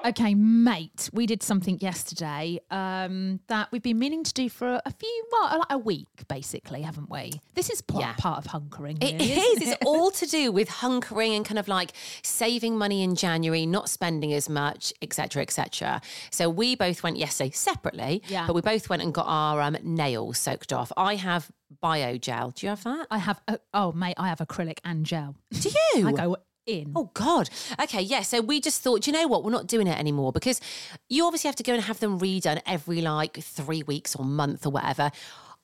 Okay, 0.05 0.35
mate, 0.35 1.09
we 1.13 1.27
did 1.27 1.43
something 1.45 1.79
yesterday 1.81 2.59
um, 2.73 3.39
that 3.47 3.69
we've 3.71 3.83
been 3.83 4.01
meaning 4.01 4.25
to 4.25 4.33
do 4.33 4.49
for 4.49 4.81
a 4.85 4.91
few, 4.91 5.25
well, 5.31 5.59
like 5.61 5.67
a 5.71 5.79
week, 5.79 6.09
basically, 6.29 6.83
haven't 6.83 7.09
we? 7.09 7.33
This 7.55 7.71
is 7.71 7.81
part, 7.83 8.03
Yeah. 8.05 8.15
part 8.19 8.39
of 8.45 8.51
hunkering. 8.51 8.97
It 9.03 9.13
really, 9.21 9.33
is. 9.33 9.63
isn't 9.63 9.73
It's 9.75 9.77
all 9.87 10.11
to 10.11 10.27
do 10.39 10.51
with 10.51 10.69
hunkering 10.69 11.37
and 11.37 11.45
kind 11.45 11.59
of 11.59 11.69
like 11.69 11.93
saving 12.23 12.77
money 12.77 13.03
in 13.05 13.15
January, 13.15 13.65
not 13.65 13.89
spending 13.89 14.33
as 14.33 14.49
much, 14.49 14.93
etc., 15.03 15.41
etc. 15.43 16.01
So 16.31 16.51
we 16.51 16.75
both 16.75 17.05
went 17.05 17.17
yesterday 17.17 17.51
separately, 17.51 18.23
Yeah. 18.27 18.47
but 18.49 18.55
we 18.55 18.61
both 18.61 18.89
went 18.89 19.03
and 19.03 19.15
got 19.15 19.27
our 19.29 19.61
um, 19.61 19.77
nails 19.85 20.37
soaked 20.39 20.73
off. 20.73 20.91
I 20.97 21.15
have 21.15 21.49
bio 21.81 22.19
gel. 22.19 22.51
Do 22.51 22.67
you 22.67 22.71
have 22.71 22.83
that? 22.85 23.07
I 23.11 23.19
have, 23.19 23.41
a, 23.47 23.59
oh, 23.73 23.93
mate, 23.93 24.15
I 24.19 24.29
have 24.29 24.39
acrylic 24.39 24.79
and 24.85 25.07
gel. 25.07 25.37
Do 25.53 25.69
you? 25.95 26.09
I 26.09 26.13
go 26.13 26.37
in. 26.67 26.93
Oh 26.95 27.11
God. 27.15 27.51
Okay, 27.81 28.03
yeah. 28.03 28.23
So 28.23 28.41
we 28.41 28.61
just 28.61 28.83
thought, 28.83 29.07
you 29.07 29.13
know 29.13 29.27
what? 29.27 29.45
We're 29.45 29.51
not 29.51 29.67
doing 29.67 29.87
it 29.87 29.99
anymore 29.99 30.33
because 30.33 30.61
you 31.09 31.25
obviously 31.25 31.49
have 31.49 31.57
to 31.57 31.63
go 31.63 31.75
and 31.75 31.83
have 31.83 32.01
them 32.01 32.19
redone 32.19 32.61
every 32.67 33.01
like 33.01 33.39
three 33.39 33.83
weeks 33.83 34.15
or 34.15 34.25
month 34.25 34.67
or 34.67 34.71
whatever. 34.71 35.11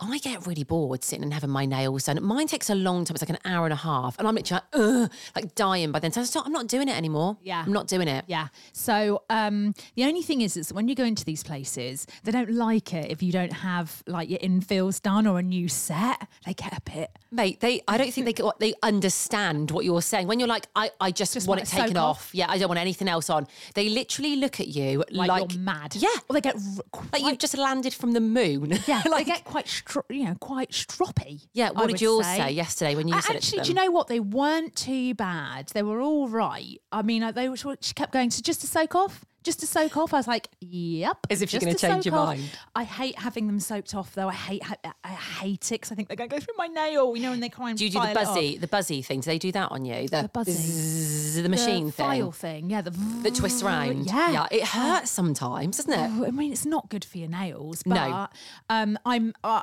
I 0.01 0.19
get 0.19 0.47
really 0.47 0.65
bored 0.65 1.03
sitting 1.03 1.25
and 1.25 1.35
having 1.35 1.51
my 1.51 1.67
nails 1.67 2.05
done. 2.05 2.23
Mine 2.23 2.47
takes 2.47 2.71
a 2.71 2.75
long 2.75 3.05
time. 3.05 3.15
It's 3.17 3.23
like 3.23 3.31
an 3.31 3.39
hour 3.45 3.65
and 3.67 3.73
a 3.73 3.77
half, 3.77 4.19
and 4.19 4.29
I'm 4.29 4.35
literally 4.35 4.61
like, 4.73 4.81
Ugh, 4.81 5.11
like 5.35 5.55
dying 5.55 5.91
by 5.93 5.99
then. 5.99 6.13
So 6.13 6.21
I 6.21 6.25
thought, 6.25 6.47
I'm 6.47 6.53
not 6.53 6.69
doing 6.69 6.89
it 6.89 6.97
anymore. 6.97 7.37
Yeah. 7.43 7.63
I'm 7.67 7.73
not 7.73 7.87
doing 7.89 8.07
it. 8.09 8.25
Yeah. 8.29 8.49
So 8.73 9.23
um, 9.31 9.75
the 9.97 10.05
only 10.05 10.23
thing 10.23 10.41
is, 10.43 10.57
is 10.57 10.73
when 10.73 10.87
you 10.89 10.95
go 10.95 11.05
into 11.05 11.25
these 11.25 11.43
places, 11.43 12.07
they 12.25 12.31
don't 12.33 12.51
like 12.51 12.95
it 12.95 13.11
if 13.11 13.23
you 13.23 13.33
don't 13.33 13.53
have 13.53 14.03
like 14.07 14.31
your 14.31 14.39
infills 14.41 15.03
done 15.03 15.27
or 15.27 15.39
a 15.39 15.43
new 15.43 15.69
set. 15.69 16.27
They 16.47 16.55
get 16.55 16.77
a 16.77 16.81
bit. 16.83 17.11
Mate, 17.31 17.61
they 17.61 17.83
I 17.89 17.99
don't 17.99 18.13
think 18.13 18.25
they 18.27 18.33
get- 18.33 18.59
they 18.61 18.75
understand 18.83 19.71
what 19.71 19.85
you're 19.85 20.03
saying. 20.03 20.27
When 20.29 20.39
you're 20.39 20.49
like, 20.49 20.67
I, 20.77 20.91
I 21.01 21.11
just, 21.11 21.35
Just 21.35 21.49
want 21.49 21.61
want 21.61 21.73
it 21.73 21.77
taken 21.77 21.97
off. 21.97 22.19
off. 22.19 22.31
Yeah, 22.35 22.47
I 22.49 22.59
don't 22.59 22.69
want 22.69 22.79
anything 22.81 23.09
else 23.09 23.29
on. 23.31 23.47
They 23.75 23.89
literally 23.89 24.37
look 24.37 24.61
at 24.61 24.69
you 24.69 25.05
Like, 25.11 25.29
like, 25.29 25.53
you're 25.53 25.61
mad. 25.61 25.95
Yeah. 25.97 26.09
Or 26.29 26.35
they 26.35 26.41
get 26.41 26.57
r- 26.57 27.01
Like 27.13 27.23
you've 27.23 27.39
just 27.39 27.57
landed 27.57 27.93
from 27.95 28.13
the 28.13 28.21
moon. 28.21 28.79
Yeah, 28.87 29.03
like, 29.11 29.27
they 29.27 29.33
get 29.33 29.45
quite, 29.45 29.67
stro- 29.89 30.05
you 30.11 30.25
know, 30.25 30.35
quite 30.35 30.71
stroppy. 30.71 31.49
Yeah, 31.53 31.69
I 31.69 31.71
what 31.73 31.87
did 31.87 31.93
would 31.93 32.01
yours 32.01 32.27
say 32.27 32.51
yesterday 32.51 32.95
when 32.95 33.09
you 33.09 33.21
said 33.21 33.35
it 33.35 33.39
Actually, 33.39 33.63
do 33.63 33.69
you 33.69 33.75
know 33.75 33.91
what? 33.91 34.09
They 34.09 34.21
weren't 34.21 34.77
too 34.77 35.15
bad. 35.15 35.69
They 35.69 35.83
were 35.83 36.01
all 36.01 36.29
right. 36.29 36.81
I 36.93 37.03
mean, 37.03 37.23
uh, 37.23 37.33
they 37.33 37.49
were. 37.49 37.57
She 37.57 37.95
kept 37.95 38.13
going. 38.13 38.31
So 38.31 38.43
just 38.43 38.61
to 38.61 38.67
soak 38.67 38.95
off, 38.95 39.25
just 39.49 39.61
to 39.61 39.67
soak 39.67 39.97
off. 39.97 40.13
I 40.13 40.19
was 40.19 40.29
like, 40.29 40.49
yep. 40.61 41.17
As 41.31 41.41
if 41.43 41.53
you're 41.53 41.61
just 41.61 41.81
gonna 41.81 41.95
change 41.95 42.05
your 42.07 42.15
off. 42.17 42.27
mind. 42.37 42.51
I 42.75 42.85
hate 42.85 43.19
having 43.19 43.47
them 43.47 43.59
soaked 43.61 43.95
off, 43.95 44.15
though. 44.15 44.29
I 44.29 44.35
hate. 44.35 44.63
ha- 44.63 44.77
I 45.03 45.09
hate 45.09 45.67
it 45.73 45.77
because 45.81 45.91
I 45.91 45.95
think 45.95 46.09
they're 46.09 46.17
going 46.17 46.29
to 46.29 46.37
go 46.37 46.41
through 46.41 46.55
my 46.59 46.67
nail. 46.67 47.17
You 47.17 47.23
know, 47.23 47.33
and 47.33 47.43
they 47.43 47.49
try 47.49 47.71
and 47.71 47.79
Do 47.79 47.85
you 47.85 47.91
do 47.91 47.95
the 47.99 48.05
file 48.05 48.11
it 48.11 48.17
off. 48.19 48.35
buzzy, 48.35 48.59
the 48.59 48.67
buzzy 48.69 49.01
thing? 49.03 49.21
Do 49.21 49.31
they 49.31 49.39
do 49.39 49.51
that 49.53 49.73
on 49.73 49.85
you? 49.87 50.07
The 50.09 50.29
buzzy. 50.33 50.53
zzz, 50.53 51.43
the 51.43 51.49
machine 51.49 51.87
the 51.87 51.93
thing 51.93 52.07
file 52.07 52.33
thing. 52.33 52.71
Yeah, 52.71 52.83
the 52.83 52.91
that 53.23 53.35
twists 53.35 53.63
around. 53.63 54.07
Yeah, 54.07 54.31
yeah, 54.31 54.47
it 54.51 54.65
hurts 54.65 55.11
sometimes, 55.11 55.79
doesn't 55.79 55.93
it? 55.93 56.11
Oh, 56.21 56.27
I 56.27 56.31
mean, 56.31 56.53
it's 56.53 56.67
not 56.67 56.91
good 56.91 57.05
for 57.05 57.17
your 57.19 57.29
nails. 57.29 57.83
But, 57.85 57.95
No. 57.95 58.29
Um, 58.69 58.99
I'm. 59.07 59.33
Uh, 59.43 59.63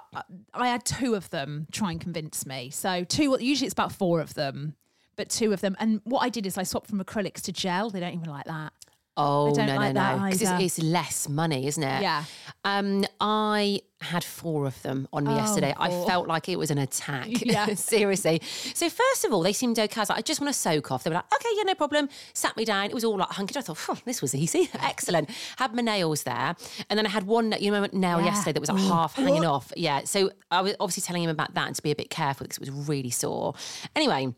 I 0.54 0.68
had 0.70 0.84
two 0.84 1.14
of 1.16 1.30
them 1.30 1.68
try 1.72 1.92
and 1.92 2.02
convince 2.02 2.46
me. 2.46 2.70
So 2.72 3.04
two. 3.04 3.38
Usually 3.40 3.68
it's 3.68 3.74
about 3.74 3.92
four 3.92 4.20
of 4.20 4.34
them, 4.34 4.76
but 5.16 5.30
two 5.30 5.54
of 5.54 5.62
them. 5.62 5.76
And 5.80 6.02
what 6.06 6.20
I 6.22 6.30
did 6.30 6.46
is 6.48 6.58
I 6.58 6.64
swapped 6.64 6.88
from 6.88 7.00
acrylics 7.04 7.42
to 7.44 7.52
gel. 7.52 7.90
They 7.92 8.00
don't 8.00 8.14
even 8.14 8.30
like 8.30 8.46
that. 8.46 8.74
Oh 9.18 9.54
don't 9.56 9.68
no, 9.68 9.76
like 9.76 9.94
no, 9.94 10.18
no! 10.18 10.26
Because 10.26 10.42
it's, 10.42 10.78
it's 10.78 10.80
less 10.86 11.30
money, 11.30 11.68
isn't 11.68 11.82
it? 11.84 12.02
Yeah. 12.02 12.26
Um, 12.66 13.06
I 13.22 13.82
had 14.02 14.24
four 14.24 14.66
of 14.68 14.80
them 14.82 15.08
on 15.14 15.24
me 15.24 15.34
yesterday. 15.36 15.74
I 15.78 15.90
felt 16.06 16.28
like 16.28 16.50
it 16.50 16.58
was 16.58 16.70
an 16.70 16.78
attack. 16.78 17.28
Yeah. 17.46 17.66
seriously. 17.76 18.42
So 18.74 18.90
first 18.90 19.24
of 19.24 19.32
all, 19.34 19.42
they 19.42 19.54
seemed 19.54 19.80
okay. 19.80 20.00
I 20.00 20.02
was 20.02 20.10
like, 20.10 20.18
I 20.20 20.22
just 20.22 20.42
want 20.42 20.54
to 20.54 20.60
soak 20.60 20.92
off. 20.92 21.04
They 21.04 21.10
were 21.10 21.16
like, 21.16 21.34
okay, 21.34 21.50
yeah, 21.56 21.64
no 21.64 21.76
problem. 21.76 22.10
Sat 22.34 22.58
me 22.58 22.66
down. 22.66 22.86
It 22.88 22.94
was 22.94 23.06
all 23.06 23.18
like 23.18 23.30
hunkered. 23.30 23.56
I 23.58 23.62
thought, 23.62 23.78
"Phew, 23.78 23.96
this 24.06 24.22
was 24.22 24.36
easy, 24.36 24.70
excellent. 24.82 25.30
Had 25.58 25.74
my 25.74 25.82
nails 25.82 26.24
there, 26.24 26.56
and 26.90 26.98
then 26.98 27.06
I 27.06 27.10
had 27.10 27.26
one, 27.26 27.54
you 27.60 27.72
know, 27.72 27.88
nail 27.94 28.20
Yeah. 28.20 28.26
yesterday 28.26 28.54
that 28.54 28.60
was 28.60 28.70
like 28.70 28.82
half 28.84 29.16
hanging 29.16 29.46
off. 29.46 29.72
Yeah. 29.78 30.04
So 30.04 30.32
I 30.52 30.62
was 30.62 30.76
obviously 30.80 31.02
telling 31.04 31.24
him 31.24 31.30
about 31.30 31.54
that 31.54 31.68
and 31.68 31.76
to 31.76 31.82
be 31.82 31.92
a 31.92 31.96
bit 31.96 32.10
careful 32.10 32.46
because 32.46 32.58
it 32.58 32.70
was 32.74 32.88
really 32.90 33.12
sore. 33.12 33.54
Anyway, 33.96 34.34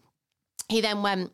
he 0.69 0.81
then 0.81 1.01
went, 1.01 1.31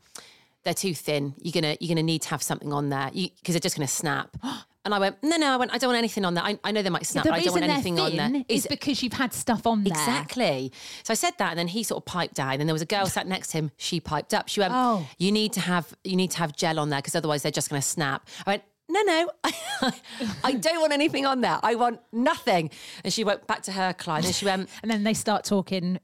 they're 0.64 0.74
too 0.74 0.94
thin. 0.94 1.34
You're 1.42 1.52
gonna 1.54 1.78
you're 1.80 1.90
gonna 1.90 2.04
need 2.04 2.22
to 2.24 2.30
have 2.30 2.44
something 2.44 2.72
on 2.74 2.90
there 2.90 3.10
because 3.14 3.54
they're 3.54 3.60
just 3.60 3.76
gonna 3.76 3.88
snap. 3.88 4.38
And 4.86 4.94
I 4.94 5.00
went, 5.00 5.24
no, 5.24 5.38
no. 5.38 5.48
I 5.54 5.56
went, 5.56 5.74
I 5.74 5.78
don't 5.78 5.88
want 5.88 5.98
anything 5.98 6.26
on 6.26 6.34
there. 6.34 6.44
I, 6.44 6.60
I 6.62 6.74
know 6.74 6.82
they 6.82 6.90
might 6.90 7.06
snap, 7.06 7.24
the 7.24 7.30
but 7.30 7.40
I 7.40 7.42
don't 7.44 7.54
want 7.54 7.64
anything 7.64 7.98
on 8.02 8.18
there. 8.18 8.28
thin 8.30 8.46
is 8.50 8.68
because 8.68 9.02
you've 9.02 9.14
had 9.14 9.32
stuff 9.34 9.66
on 9.66 9.86
there. 9.86 9.94
Exactly. 9.94 10.74
So 11.04 11.14
I 11.14 11.16
said 11.16 11.32
that, 11.38 11.52
and 11.52 11.58
then 11.58 11.70
he 11.70 11.84
sort 11.84 12.02
of 12.02 12.06
piped 12.06 12.34
down, 12.34 12.52
and 12.52 12.60
then 12.60 12.68
there 12.68 12.74
was 12.74 12.82
a 12.82 12.86
girl 12.86 13.06
sat 13.06 13.26
next 13.26 13.52
to 13.52 13.60
him. 13.60 13.72
She 13.78 14.02
piped 14.02 14.34
up. 14.34 14.50
She 14.50 14.60
went, 14.60 14.74
Oh. 14.76 15.08
"You 15.18 15.32
need 15.32 15.54
to 15.54 15.62
have 15.62 15.94
you 16.04 16.18
need 16.18 16.32
to 16.32 16.40
have 16.40 16.54
gel 16.58 16.80
on 16.80 16.90
there 16.90 17.00
because 17.00 17.16
otherwise 17.16 17.44
they're 17.44 17.52
just 17.54 17.70
to 17.82 17.88
snap." 17.88 18.28
I 18.46 18.50
went. 18.52 18.64
No, 18.90 19.02
no, 19.04 19.30
I 20.44 20.52
don't 20.52 20.82
want 20.82 20.92
anything 20.92 21.26
on 21.26 21.40
there. 21.40 21.58
I 21.64 21.76
want 21.76 22.02
nothing. 22.12 22.70
And 23.06 23.14
she 23.14 23.24
went 23.24 23.48
back 23.48 23.64
to 23.64 23.72
her 23.72 23.94
client 23.94 24.26
and 24.26 24.36
she 24.36 24.44
went, 24.44 24.70
And 24.84 24.92
then 24.92 25.04
they 25.04 25.14
start 25.14 25.46
talking 25.46 26.00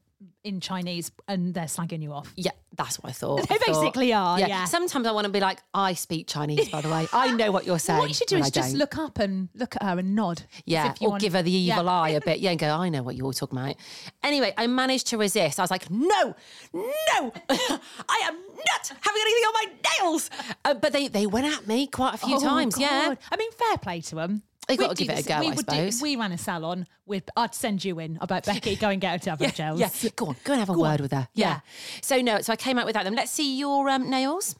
in 0.49 0.59
Chinese, 0.59 1.11
and 1.27 1.53
they're 1.53 1.65
slagging 1.65 2.01
you 2.01 2.11
off. 2.11 2.31
Yeah, 2.35 2.51
that's 2.75 2.97
what 2.97 3.09
I 3.09 3.13
thought. 3.13 3.47
They 3.47 3.55
I 3.55 3.57
thought- 3.59 3.67
basically 3.81 4.11
are, 4.13 4.37
yeah. 4.39 4.65
Sometimes 4.65 5.07
I 5.07 5.11
want 5.11 5.25
to 5.25 5.31
be 5.31 5.39
like, 5.39 5.59
I 5.73 5.93
speak 5.93 6.27
Chinese, 6.27 6.67
by 6.69 6.81
the 6.81 6.89
way. 6.89 7.07
I 7.13 7.31
know 7.35 7.51
what 7.51 7.65
you're 7.65 7.79
saying. 7.79 7.99
What 7.99 8.09
you 8.09 8.13
should 8.15 8.27
do 8.27 8.37
is 8.37 8.47
I 8.47 8.49
just 8.49 8.71
don't. 8.71 8.79
look 8.79 8.97
up 8.97 9.19
and 9.19 9.47
look 9.55 9.75
at 9.77 9.83
her 9.83 9.99
and 9.99 10.15
nod. 10.15 10.41
Yeah, 10.65 10.91
if 10.91 10.99
you 11.01 11.07
or 11.07 11.11
want- 11.11 11.21
give 11.21 11.33
her 11.33 11.41
the 11.41 11.51
evil 11.51 11.85
Yeah. 11.85 11.91
eye 12.01 12.09
a 12.09 12.21
bit. 12.21 12.39
Yeah, 12.39 12.51
and 12.51 12.59
go, 12.59 12.67
I 12.67 12.89
know 12.89 13.03
what 13.03 13.15
you're 13.15 13.25
all 13.27 13.33
talking 13.33 13.57
about. 13.57 13.75
Anyway, 14.23 14.53
I 14.57 14.67
managed 14.67 15.07
to 15.07 15.17
resist. 15.17 15.59
I 15.59 15.63
was 15.63 15.71
like, 15.71 15.89
no, 15.89 16.35
no, 16.73 17.33
I 17.49 18.21
am 18.25 18.35
not 18.35 18.87
having 19.01 19.21
anything 19.21 19.43
on 19.43 19.53
my 19.53 19.65
nails. 20.01 20.29
Uh, 20.65 20.73
but 20.73 20.91
they, 20.93 21.07
they 21.07 21.25
went 21.25 21.47
at 21.47 21.67
me 21.67 21.87
quite 21.87 22.15
a 22.15 22.17
few 22.17 22.37
Oh, 22.37 22.41
times. 22.41 22.77
Yeah. 22.79 23.15
I 23.31 23.37
mean, 23.37 23.51
fair 23.51 23.77
play 23.77 24.01
to 24.01 24.15
them. 24.15 24.43
They 24.69 24.77
gotta 24.77 24.95
give 24.95 25.09
it 25.09 25.25
a 25.25 25.27
go, 25.27 25.39
we 25.39 25.47
I 25.47 25.49
would 25.49 25.57
suppose. 25.59 25.97
Do, 25.97 26.03
we 26.03 26.15
ran 26.15 26.31
a 26.31 26.37
salon. 26.37 26.85
With, 27.05 27.27
I'd 27.35 27.55
send 27.55 27.83
you 27.83 27.99
in. 27.99 28.19
I 28.21 28.25
bet 28.27 28.45
Becky, 28.45 28.75
go 28.75 28.89
and 28.89 29.01
get 29.01 29.11
her 29.13 29.17
to 29.17 29.29
have 29.31 29.39
her 29.39 29.47
gels. 29.49 29.79
Yeah, 29.79 29.89
go 30.15 30.27
on, 30.27 30.35
go 30.43 30.53
and 30.53 30.59
have 30.59 30.69
a 30.69 30.73
Go 30.73 30.81
word 30.81 30.99
on. 30.99 31.01
with 31.01 31.11
her. 31.11 31.27
Yeah. 31.33 31.47
Yeah. 31.47 31.59
So 32.01 32.21
no, 32.21 32.39
so 32.41 32.53
I 32.53 32.55
came 32.55 32.77
out 32.77 32.85
without 32.85 33.03
them. 33.03 33.15
Let's 33.15 33.31
see 33.31 33.57
your 33.57 33.89
um, 33.89 34.09
nails. 34.09 34.55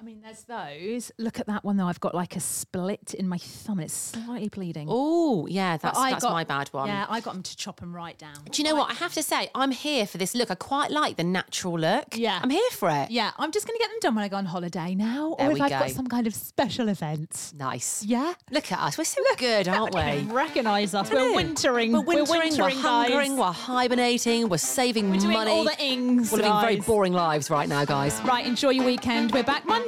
I 0.00 0.04
mean, 0.04 0.20
there's 0.22 0.44
those. 0.44 1.10
Look 1.18 1.40
at 1.40 1.48
that 1.48 1.64
one 1.64 1.76
though. 1.76 1.86
I've 1.88 1.98
got 1.98 2.14
like 2.14 2.36
a 2.36 2.40
split 2.40 3.14
in 3.14 3.28
my 3.28 3.36
thumb 3.38 3.80
and 3.80 3.86
it's 3.86 3.94
slightly 3.94 4.48
bleeding. 4.48 4.86
Oh, 4.88 5.48
yeah, 5.48 5.76
that's 5.76 5.98
that's 5.98 6.22
got- 6.22 6.32
my 6.32 6.44
bad 6.44 6.68
one. 6.68 6.86
Yeah, 6.86 7.04
I 7.08 7.18
got 7.18 7.34
them 7.34 7.42
to 7.42 7.56
chop 7.56 7.80
them 7.80 7.92
right 7.94 8.16
down. 8.16 8.34
Do 8.48 8.62
you 8.62 8.68
know 8.68 8.76
what? 8.76 8.90
I 8.90 8.94
have 8.94 9.12
to 9.14 9.24
say, 9.24 9.50
I'm 9.56 9.72
here 9.72 10.06
for 10.06 10.16
this 10.16 10.36
look. 10.36 10.52
I 10.52 10.54
quite 10.54 10.92
like 10.92 11.16
the 11.16 11.24
natural 11.24 11.80
look. 11.80 12.16
Yeah. 12.16 12.38
I'm 12.40 12.50
here 12.50 12.70
for 12.70 12.88
it. 12.90 13.10
Yeah, 13.10 13.32
I'm 13.38 13.50
just 13.50 13.66
going 13.66 13.76
to 13.76 13.82
get 13.82 13.90
them 13.90 13.98
done 14.00 14.14
when 14.14 14.22
I 14.24 14.28
go 14.28 14.36
on 14.36 14.44
holiday 14.46 14.94
now, 14.94 15.34
There 15.36 15.48
or 15.48 15.52
if 15.52 15.60
I've 15.62 15.70
go. 15.70 15.78
got 15.80 15.90
some 15.90 16.06
kind 16.06 16.28
of 16.28 16.34
special 16.34 16.88
event. 16.88 17.52
Nice. 17.56 18.04
Yeah. 18.04 18.34
Look 18.52 18.70
at 18.70 18.78
us. 18.78 18.98
We're 18.98 19.02
so 19.04 19.20
good, 19.36 19.66
aren't 19.66 19.94
we? 20.28 20.32
Recognise 20.32 20.94
us. 20.94 21.10
I 21.10 21.14
We're 21.14 21.34
wintering. 21.34 21.90
We're 21.90 22.22
wintering. 22.24 22.56
We're, 22.56 22.70
guys. 22.82 23.30
We're 23.30 23.50
hibernating. 23.52 24.48
We're 24.48 24.58
saving 24.58 25.10
We're 25.10 25.18
doing 25.18 25.32
money. 25.32 25.50
all 25.50 25.64
the 25.64 25.76
ings, 25.82 26.30
We're 26.30 26.38
living 26.38 26.60
very 26.60 26.76
boring 26.76 27.14
lives 27.14 27.50
right 27.50 27.68
now, 27.68 27.84
guys. 27.84 28.20
Right, 28.22 28.46
enjoy 28.46 28.70
your 28.70 28.84
weekend. 28.84 29.32
We're 29.32 29.42
back 29.42 29.66
Monday. 29.66 29.87